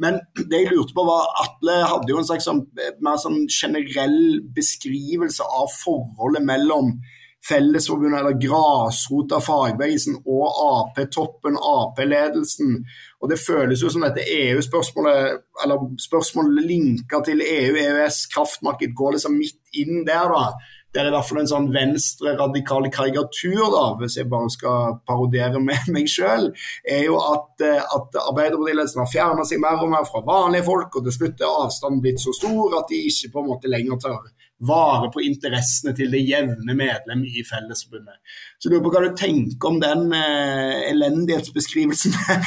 [0.03, 2.65] Men det jeg lurte på var Atle hadde jo en slags sånn,
[3.05, 6.97] mer sånn generell beskrivelse av forholdet mellom
[7.45, 12.79] Fellesforbundet eller grasrota, fagbevegelsen og Ap-toppen, Ap-ledelsen.
[13.21, 19.19] Og Det føles jo som dette EU-spørsmålet, eller spørsmålet linka til EU, EØS, kraftmarked, går
[19.19, 20.33] liksom midt inn der.
[20.33, 20.45] da
[20.95, 25.63] det er i hvert fall en sånn venstre-radikal karikatur, da, hvis jeg bare skal parodiere
[25.63, 26.53] med meg sjøl,
[26.87, 30.95] er jo at, eh, at Arbeiderpartiledelsen har fjerna seg mer og mer fra vanlige folk,
[30.95, 33.99] og til slutt er avstanden blitt så stor at de ikke på en måte lenger
[34.07, 34.23] tar
[34.65, 38.21] vare på interessene til det jevne medlem i Fellesforbundet.
[38.63, 42.45] Så lurer på hva du tenker om den eh, elendighetsbeskrivelsen her.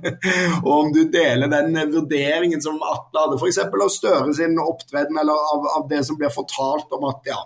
[0.64, 3.60] og om du deler den vurderingen som Atle hadde f.eks.
[3.66, 7.42] av Støre sin opptreden, eller av, av det som blir fortalt om at ja,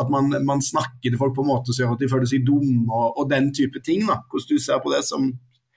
[0.00, 2.46] at man, man, snakker til folk på en måte som gjør at de føler seg
[2.46, 4.06] dumme, og, og, den type ting.
[4.08, 5.28] da, Hvordan du ser på det som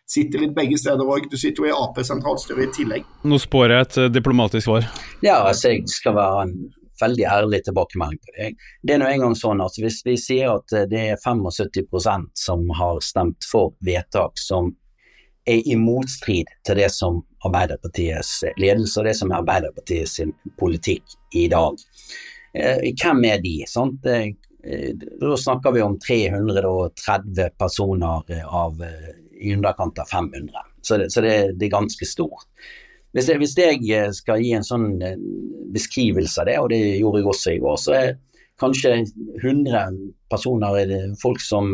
[0.07, 1.27] sitter litt begge steder òg.
[1.29, 3.07] Du sitter jo i Ap sentralstyret i tillegg.
[3.27, 4.87] Nå spår jeg et uh, diplomatisk svar.
[5.25, 6.55] Ja, altså jeg skal være en
[7.01, 8.49] veldig ærlig tilbakemelding på det.
[8.81, 12.63] Det er nå engang sånn at hvis vi sier at eh, det er 75% som
[12.79, 14.71] har stemt for vedtak som
[15.47, 20.17] er i motstrid til det som Arbeiderpartiets ledelse og det som er Arbeiderpartiets
[20.57, 21.05] politikk
[21.37, 21.86] i dag, Eh,
[22.57, 23.55] hvem er de?
[23.69, 24.05] Sant?
[24.07, 24.33] Eh,
[25.21, 28.81] da snakker vi om 330 personer eh, av
[29.37, 30.49] i underkant av 500,
[30.81, 32.47] så det, så det, det er ganske stort.
[33.13, 34.87] Hvis jeg, hvis jeg, skal gi en sånn
[35.73, 38.09] beskrivelse av det, og det gjorde jeg også i går, så er
[38.61, 38.95] kanskje
[39.43, 39.95] 100
[40.29, 41.71] personer er det folk som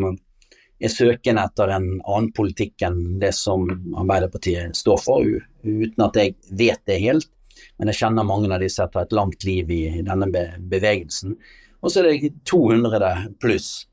[0.84, 5.28] er søkende etter en annen politikk enn det som Arbeiderpartiet står for,
[5.64, 7.30] uten at jeg vet det helt.
[7.78, 11.36] Men jeg kjenner mange av disse etter et langt liv i denne bevegelsen.
[11.84, 13.84] Og så er det 200 pluss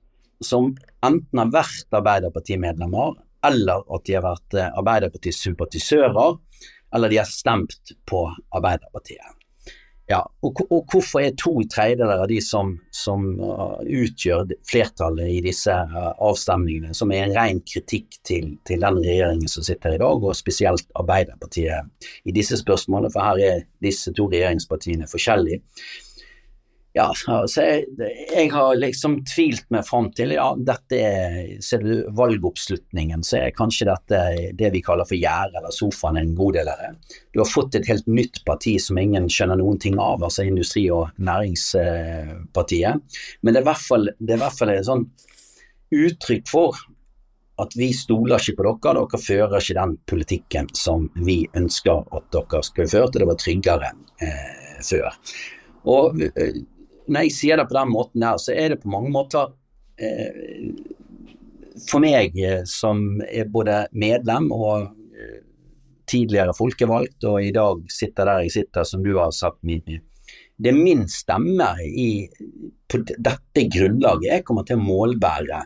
[0.41, 0.71] som
[1.05, 6.37] enten har vært Arbeiderpartimedlemmer, eller at de har vært eh, Arbeiderpartisympatisører,
[6.95, 9.37] eller de har stemt på Arbeiderpartiet.
[10.11, 15.39] Ja, og, og, hvorfor er to tredjedeler av de som, som uh, utgjør flertallet i
[15.45, 20.01] disse uh, avstemningene, som er en ren kritikk til, til, den regjeringen som sitter i
[20.01, 21.87] dag, og spesielt Arbeiderpartiet?
[22.27, 25.61] I disse spørsmålene, for her er disse to regjeringspartiene forskjellige,
[26.93, 32.01] ja, så jeg, jeg, har liksom tvilt meg fram til ja, dette er, ser du
[32.17, 36.67] valgoppslutningen, så er kanskje dette det vi kaller for gjerdet eller sofaen en god del
[36.67, 36.91] av det.
[37.31, 40.91] Du har fått et helt nytt parti som ingen skjønner noen ting av, altså Industri-
[40.91, 42.99] og Næringspartiet.
[43.39, 45.07] Men det er i hvert fall, det er hvert fall et sånn
[45.95, 46.75] uttrykk for
[47.61, 52.27] at vi stoler ikke på dere, dere fører ikke den politikken som vi ønsker at
[52.35, 53.95] dere skal føre til, det var tryggere
[54.27, 55.07] eh, før.
[55.91, 56.61] Og eh,
[57.11, 59.51] når jeg sier det på den måten her, så er det på mange måter
[59.99, 60.71] eh,
[61.87, 65.41] For meg eh, som er både medlem og eh,
[66.11, 69.99] tidligere folkevalgt, og i dag sitter der jeg sitter, som du har sagt, Mimi.
[70.61, 72.27] Det er min stemme i,
[72.91, 75.61] på dette grunnlaget jeg kommer til å målbære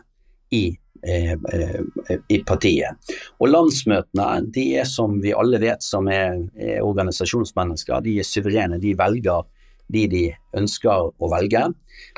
[0.56, 0.64] i
[1.02, 3.12] eh, eh, i partiet.
[3.42, 8.80] Og landsmøtene de er som vi alle vet som er, er organisasjonsmennesker, de er suverene.
[8.80, 9.44] De velger
[9.92, 10.22] de de
[10.56, 11.62] ønsker å velge.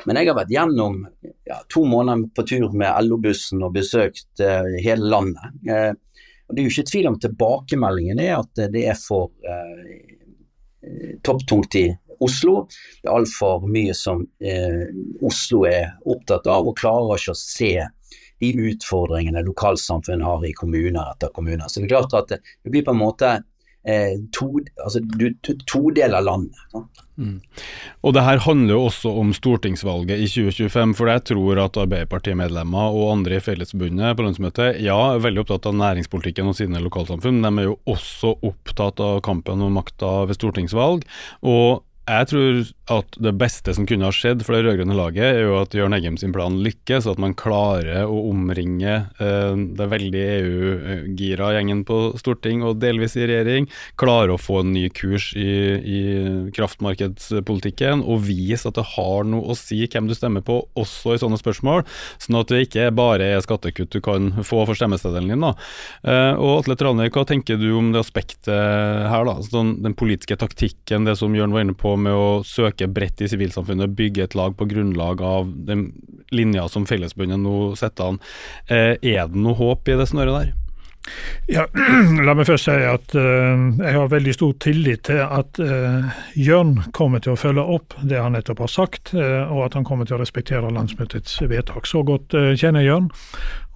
[0.07, 1.01] Men jeg har vært gjennom
[1.47, 5.59] ja, to måneder på tur med LO-bussen og besøkt uh, hele landet.
[5.67, 5.93] Uh,
[6.49, 11.77] og Det er jo ikke tvil om tilbakemeldingen er at det er for uh, topptungt
[11.77, 11.87] i
[12.19, 12.65] Oslo.
[12.99, 14.25] Det er altfor mye som
[15.23, 17.71] Oslo er opptatt av, og klarer ikke å se
[18.39, 21.67] de utfordringene lokalsamfunnet har i kommuner etter kommuner.
[21.67, 23.31] Så det er klart at det blir på en måte
[24.35, 24.47] to,
[24.83, 25.29] altså, du,
[25.67, 26.55] todeler landet.
[27.19, 27.39] Mm.
[28.07, 32.95] Og det her handler jo også om stortingsvalget i 2025, for jeg tror at Arbeiderpartimedlemmer
[32.95, 37.41] og andre i Fellesforbundet på landsmøtet ja, er veldig opptatt av næringspolitikken og sine lokalsamfunn,
[37.43, 41.05] de er jo også opptatt av kampen om makta ved stortingsvalg.
[41.43, 45.43] og jeg tror at det beste som kunne ha skjedd for det rød-grønne laget, er
[45.45, 49.87] jo at Jørn Eggem sin plan lykkes, og at man klarer å omringe eh, det
[49.91, 55.31] veldig EU-gira gjengen på storting og delvis i regjering, klarer å få en ny kurs
[55.37, 55.99] i, i,
[56.55, 61.21] kraftmarkedspolitikken og vise at det har noe å si hvem du stemmer på, også i
[61.21, 61.85] sånne spørsmål,
[62.21, 65.45] sånn at det ikke bare er skattekutt du kan få for stemmeseddelen din.
[65.45, 65.53] da.
[66.01, 69.37] Eh, og Atle Tranøy, hva tenker du om det aspektet her, da?
[69.45, 73.29] Sånn, den politiske taktikken, det som Jørn var inne på med å søke bredt i
[73.31, 75.89] sivilsamfunnet, bygge et lag på grunnlag av den
[76.33, 78.23] linja som Fellesbundet nå setter an.
[78.67, 80.57] Eh, er det noe håp i det snøret der?
[81.49, 81.65] Ja,
[82.25, 86.75] La meg først si at uh, jeg har veldig stor tillit til at uh, Jørn
[86.95, 90.09] kommer til å følge opp det han nettopp har sagt, uh, og at han kommer
[90.09, 91.89] til å respektere landsmøtets vedtak.
[91.89, 93.09] Så godt kjenner jeg Jørn.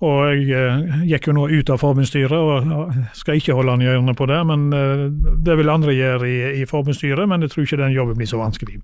[0.03, 3.87] Og jeg eh, gikk jo nå ut av forbundsstyret, og skal ikke holde han i
[3.87, 4.39] ørene på det.
[4.49, 5.05] men eh,
[5.45, 8.41] Det vil andre gjøre i, i forbundsstyret, men jeg tror ikke den jobben blir så
[8.41, 8.81] vanskelig.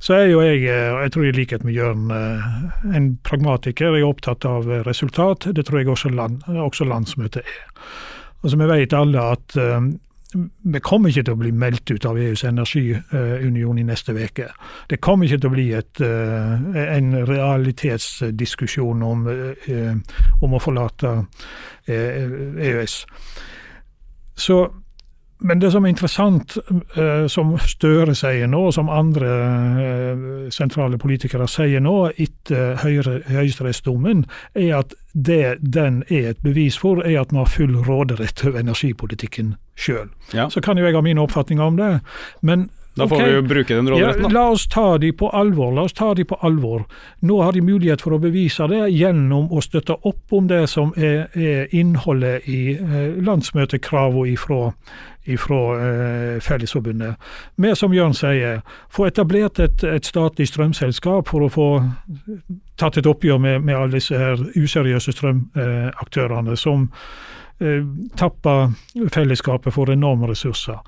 [0.00, 2.08] Så er jo jeg, eh, og jeg tror i likhet med Jørn,
[2.94, 3.92] en pragmatiker.
[3.92, 5.50] Jeg er opptatt av resultat.
[5.52, 7.62] Det tror jeg også, land, også landsmøtet er.
[8.46, 9.56] Som Vi vet alle at
[10.62, 14.48] vi kommer ikke til å bli meldt ut av EUs energiunion i neste uke.
[14.90, 19.94] Det kommer ikke til å bli et, eh, en realitetsdiskusjon om, eh,
[20.42, 21.26] om å forlate
[21.88, 23.04] EØS.
[23.04, 23.10] E
[24.36, 24.85] Så
[25.38, 26.56] men det som er interessant,
[26.96, 29.32] eh, som Støre sier nå, og som andre
[29.82, 30.22] eh,
[30.54, 34.24] sentrale politikere sier nå etter høyesterettsdommen,
[34.54, 38.62] er at det den er et bevis for, er at vi har full råderett over
[38.64, 40.08] energipolitikken sjøl.
[40.32, 40.48] Ja.
[40.48, 41.92] Så kan jo jeg ha mine oppfatninger om det,
[42.40, 43.28] men da får okay.
[43.28, 44.28] vi jo bruke den råderetten, da.
[44.28, 45.74] Ja, la oss ta de på alvor.
[45.76, 46.86] La oss ta de på alvor.
[47.20, 50.94] Nå har de mulighet for å bevise det gjennom å støtte opp om det som
[50.96, 54.72] er, er innholdet i eh, landsmøtekravene ifra
[55.34, 57.16] fra eh, Fellesforbundet.
[57.56, 58.60] Vi, som Jørn sier,
[58.92, 61.68] få etablert et, et, statlig strømselskap for å få
[62.78, 66.86] tatt et oppgjør med, med alle disse her useriøse strømaktørene eh, som
[67.58, 67.82] eh,
[68.16, 68.76] tapper
[69.12, 70.78] fellesskapet for enorme ressurser.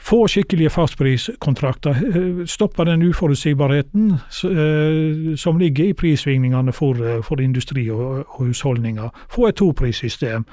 [0.00, 1.90] Få skikkelige fastpriskontrakter.
[1.90, 9.08] Eh, stoppe den uforutsigbarheten eh, som ligger i prissvingningene for, eh, industri og, husholdninger.
[9.30, 10.44] Få et toprissystem.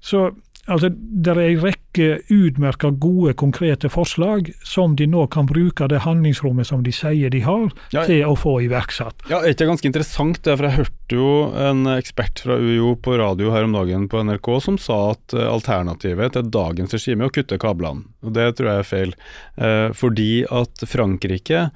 [0.00, 0.30] Så
[0.70, 6.04] Altså, Det er en rekke utmerka gode, konkrete forslag som de nå kan bruke det
[6.04, 9.26] handlingsrommet som de sier de har, ja, til å få iverksatt.
[9.30, 13.66] Ja, er ganske interessant for jeg hørte jo en ekspert fra UiO på radio her
[13.66, 17.58] om dagen på NRK som sa at eh, alternativet til dagens regime er å kutte
[17.58, 18.06] kablene.
[18.22, 19.16] Og Det tror jeg er feil,
[19.58, 21.66] eh, fordi at Frankrike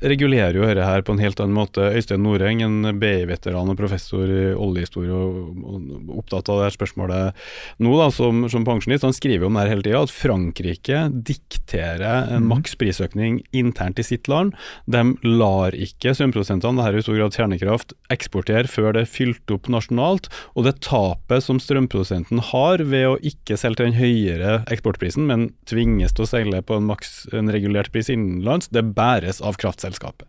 [0.00, 1.90] regulerer jo dette her på en helt annen måte.
[1.92, 7.44] Øystein Noreng, en BI-veteran og professor i oljehistorie og opptatt av det her spørsmålet
[7.82, 12.32] nå da, som, som pensjonist, han skriver om det her hele tida, at Frankrike dikterer
[12.32, 14.54] en maksprisøkning maks prisøkning internt i sitt land.
[14.86, 19.10] De lar ikke strømprodusentene, det her er i stor grad kjernekraft, eksportere før det er
[19.10, 20.28] fylt opp nasjonalt.
[20.56, 25.50] Og det tapet som strømprodusenten har ved å ikke selge til den høyere eksportprisen, men
[25.68, 29.81] tvinges til å seile på en maks en regulert pris innenlands, det bæres av kraft
[29.82, 30.26] kraftselskapet.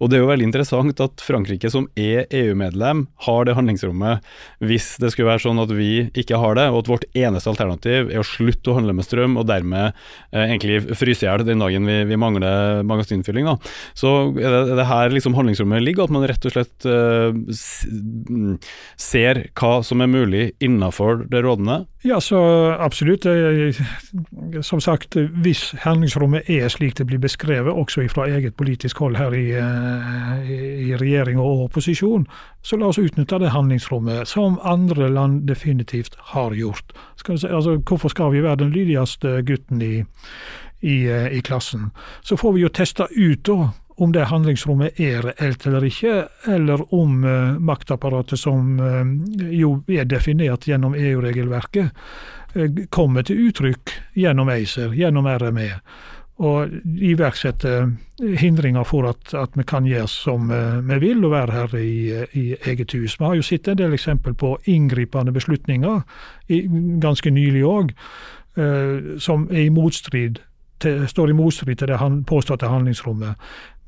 [0.00, 4.22] Og Det er jo veldig interessant at Frankrike, som er EU-medlem, har det handlingsrommet
[4.60, 8.10] hvis det skulle være sånn at vi ikke har det, og at vårt eneste alternativ
[8.10, 9.92] er å slutte å handle med strøm, og dermed
[10.32, 13.48] eh, egentlig fryse i hjel den dagen vi, vi, mangler magasinfylling.
[13.48, 13.56] Da.
[13.98, 18.68] Så er det, er det, her liksom handlingsrommet ligger, at man rett og slett eh,
[19.00, 21.82] ser hva som er mulig innenfor det rådende?
[22.04, 23.26] Ja, så absolutt.
[24.60, 29.34] Som sagt, hvis handlingsrommet er slik det blir beskrevet, også fra eget politisk hold her
[29.38, 30.50] i, eh,
[30.88, 32.26] i regjering og opposisjon,
[32.62, 36.92] så la oss utnytte det handlingsrommet, som andre land definitivt har gjort.
[37.16, 40.04] Skal si, altså, hvorfor skal vi være den lydigste gutten i,
[40.82, 41.92] i, eh, i klassen?
[42.22, 43.70] Så får vi jo teste ut da,
[44.02, 46.14] om det handlingsrommet er reelt eller ikke,
[46.50, 49.02] eller om uh, maktapparatet som uh,
[49.54, 51.92] jo er definert gjennom EU-regelverket,
[52.56, 55.70] uh, kommer til uttrykk gjennom ACER, gjennom RME
[56.42, 57.90] og iverksetter
[58.38, 61.96] hindringer for at, at, vi kan gjøre som eh, vi vil, og være her i,
[62.38, 63.18] i, eget hus.
[63.20, 66.00] Vi har jo sett en del eksempel på inngripende beslutninger,
[67.02, 67.92] ganske nylig òg,
[68.56, 70.40] eh, som er i motstrid
[70.82, 73.38] til, står i motstrid til det han, påståtte handlingsrommet.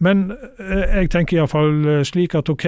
[0.02, 2.66] Men eh, jeg tenker iallfall slik at ok,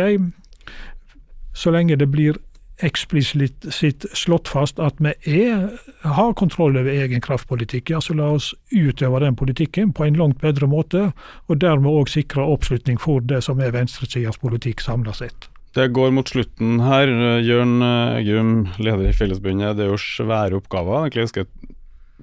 [1.57, 2.37] så lenge det blir
[2.85, 5.71] eksplisitt slått fast at vi er,
[6.05, 7.91] har kontroll over egen kraftpolitikk.
[7.95, 11.11] Ja, så la oss utøve den politikken på en langt bedre måte,
[11.49, 15.49] og dermed òg sikre oppslutning for det som er venstresidas politikk samla sett.
[15.77, 17.11] Det går mot slutten her.
[17.45, 19.77] Jørn Eggum, leder i Fellesbundet.
[19.77, 21.47] Det er jo svære oppgaver, egentlig ganske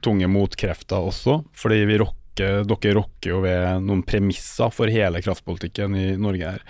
[0.03, 1.99] tunge motkrefter også, fordi vi
[2.39, 6.61] rocker dere rokker jo ved noen premisser for hele kraftpolitikken i Norge her.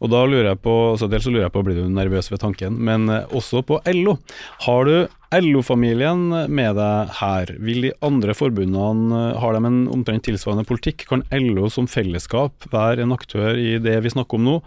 [0.00, 2.40] Og da lurer jeg på, altså Dels så lurer jeg på, blir du nervøs ved
[2.40, 4.18] tanken, men eh, også på LO.
[4.66, 7.54] Har du LO-familien med deg her?
[7.60, 11.06] Vil de andre forbundene, eh, har de en omtrent tilsvarende politikk?
[11.08, 14.58] Kan LO som fellesskap være en aktør i det vi snakker om nå,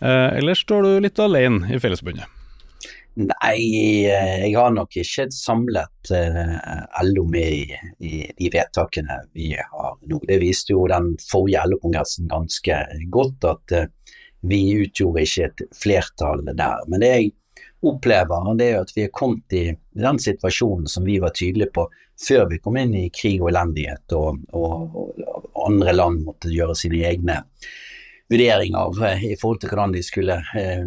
[0.00, 2.35] eh, eller står du litt alene i Fellesbundet?
[3.16, 6.50] Nei, eh, jeg har nok ikke samlet uh,
[7.06, 7.48] LO med
[8.04, 10.18] i, de vedtakene vi har nå.
[10.28, 12.82] Det viste jo den forrige LO-kongressen ganske
[13.14, 14.12] godt, at uh,
[14.44, 16.84] vi utgjorde ikke et flertall der.
[16.92, 17.32] Men det jeg
[17.88, 19.64] opplever, det er at vi er kommet i
[19.96, 21.88] den situasjonen som vi var tydelige på
[22.20, 26.76] før vi kom inn i krig og elendighet, og, og, og andre land måtte gjøre
[26.76, 27.42] sine egne
[28.32, 30.86] vurderinger i forhold til hvordan de skulle eh,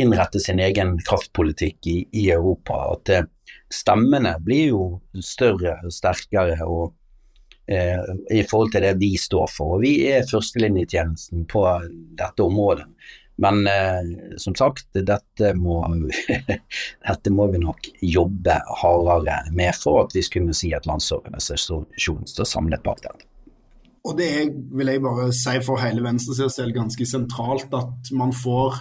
[0.00, 2.80] innrette sin egen kraftpolitikk i, i Europa.
[2.94, 3.28] At eh,
[3.72, 4.82] stemmene blir jo
[5.24, 6.92] større og sterkere og,
[7.70, 8.02] eh,
[8.34, 9.76] i forhold til det vi står for.
[9.76, 11.64] Og vi er førstelinjetjenesten på
[12.18, 12.88] dette området.
[13.38, 15.78] Men eh, som sagt, dette må,
[17.08, 22.48] dette må, vi nok jobbe hardere med for at vi skulle si at Landsorganisasjonen står
[22.50, 23.28] samlet bak dette.
[24.08, 28.80] Og det er, vil jeg bare si for hele venstresida ganske sentralt at man får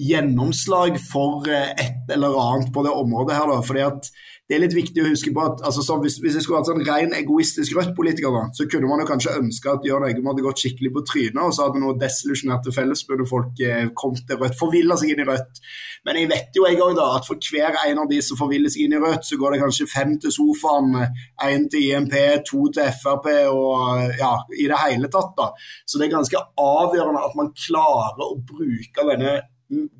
[0.00, 3.48] gjennomslag for eh, et eller annet på det området her.
[3.52, 4.12] da, fordi at
[4.50, 6.68] det er litt viktig å huske på at altså, så, hvis, hvis, jeg skulle vært
[6.72, 10.42] sånn ren egoistisk Rødt-politiker, da, så kunne man jo kanskje ønske at Jørn Eggum hadde
[10.42, 14.56] gått skikkelig på trynet, og så hadde noe desillusjonerte fellesbundet folk eh, kommet til Rødt,
[14.58, 15.62] forvilla seg inn i Rødt.
[16.08, 18.74] Men jeg vet jo jeg gang da, at for hver en av de som forviller
[18.74, 20.98] seg inn i Rødt, så går det kanskje fem til sofaen,
[21.46, 22.18] én til IMP,
[22.50, 25.30] to til Frp og ja, i det hele tatt.
[25.38, 25.52] da.
[25.86, 29.38] Så det er ganske avgjørende at man klarer å bruke denne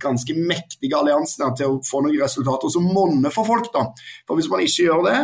[0.00, 3.70] ganske mektige alliansene til å få noen resultater som monner for folk.
[3.74, 3.86] da.
[4.26, 5.20] For Hvis man ikke gjør det,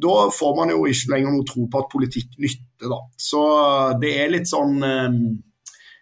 [0.00, 2.88] da får man jo ikke lenger noe tro på at politikk nytter.
[2.88, 3.00] da.
[3.20, 3.44] Så
[4.00, 5.20] det er litt sånn eh,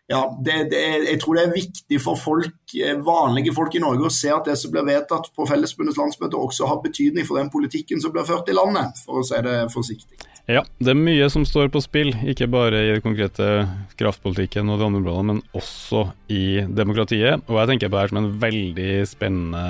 [0.09, 4.09] ja, det, det, jeg tror det er viktig for folk, eh, vanlige folk i Norge
[4.09, 7.51] å se at det som blir vedtatt på Fellesbundets landsmøte, også har betydning for den
[7.53, 10.17] politikken som blir ført i landet, for å si det forsiktig.
[10.49, 13.67] Ja, det er mye som står på spill, ikke bare i den konkrete
[14.01, 17.45] kraftpolitikken og de andre områdene, men også i demokratiet.
[17.51, 19.67] Og jeg tenker på det her som en veldig spennende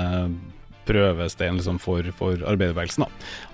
[0.87, 3.03] prøvestein liksom, for, for arbeiderbevegelsen.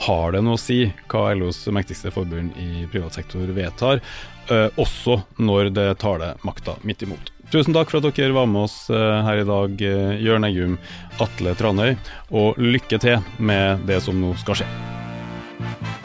[0.05, 4.05] Har det noe å si hva LOs mektigste forbund i privat sektor vedtar,
[4.53, 7.33] eh, også når det tar det makta midt imot?
[7.49, 10.79] Tusen takk for at dere var med oss uh, her i dag, uh, Jørn Eggum,
[11.21, 11.93] Atle Tranøy,
[12.33, 16.04] og lykke til med det som nå skal skje.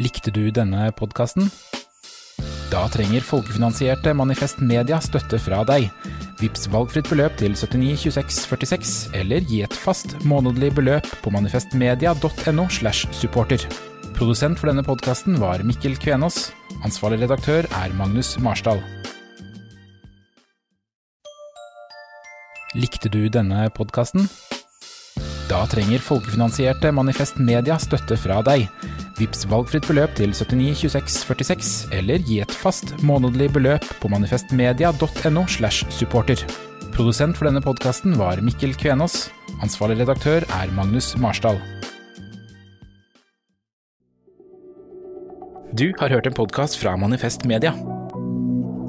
[0.00, 1.50] Likte du denne podkasten?
[2.72, 5.90] Da trenger folkefinansierte Manifest Media støtte fra deg.
[6.40, 12.64] Vips valgfritt beløp til 79 26 46, eller gi et fast månedlig beløp på manifestmedia.no.
[12.72, 13.60] slash supporter.
[14.16, 16.54] Produsent for denne podkasten var Mikkel Kvenås.
[16.88, 18.80] Ansvarlig redaktør er Magnus Marsdal.
[22.72, 24.24] Likte du denne podkasten?
[25.52, 28.70] Da trenger folkefinansierte Manifest Media støtte fra deg.
[29.18, 35.46] Vips valgfritt beløp til 79 26 46, eller gi et fast månedlig beløp på manifestmedia.no.
[35.46, 36.40] slash supporter.
[36.92, 39.30] Produsent for denne podkasten var Mikkel Kvenås.
[39.64, 41.60] Ansvarlig redaktør er Magnus Marsdal.
[45.72, 47.72] Du har hørt en podkast fra Manifest Media.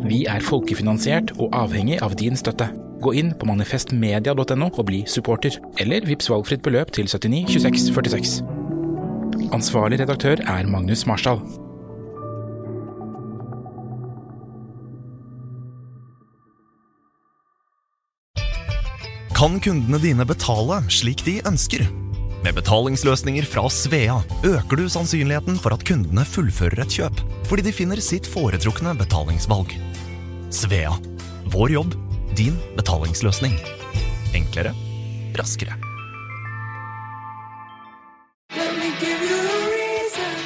[0.03, 2.67] Vi er folkefinansiert og avhengig av din støtte.
[3.03, 8.62] Gå inn på manifestmedia.no og bli supporter, eller vips valgfritt beløp til 79 26 46.
[9.53, 11.43] Ansvarlig redaktør er Magnus Marsdal.
[19.37, 21.85] Kan kundene dine betale slik de ønsker?
[22.43, 27.75] Med betalingsløsninger fra Svea øker du sannsynligheten for at kundene fullfører et kjøp, fordi de
[27.75, 29.77] finner sitt foretrukne betalingsvalg.
[30.53, 30.97] Svea
[31.53, 31.97] vår jobb
[32.39, 33.59] din betalingsløsning.
[34.33, 34.73] Enklere,
[35.37, 35.82] raskere.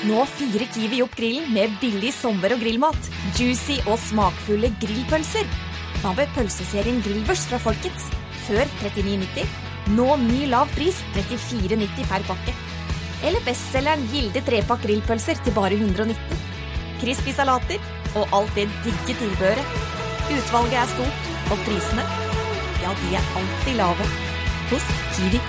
[0.08, 3.10] Nå fyrer Kiwi opp grillen med billig sommer- og grillmat.
[3.36, 5.48] Juicy og smakfulle grillpølser.
[6.00, 8.06] Hva med pølseserien Grillvers fra Folkets?
[8.46, 9.44] Før 39,90.
[9.98, 12.56] Nå ny lav pris 34,90 per pakke.
[13.28, 16.16] Eller bestselgeren Gilde trepakk grillpølser til bare 119.
[17.02, 17.84] crispy salater
[18.16, 19.76] og alt det digge tilbehøret.
[20.38, 22.08] Utvalget er stort, og prisene,
[22.84, 24.12] ja, de er alltid lave.
[24.72, 25.44] Hos Kiwi.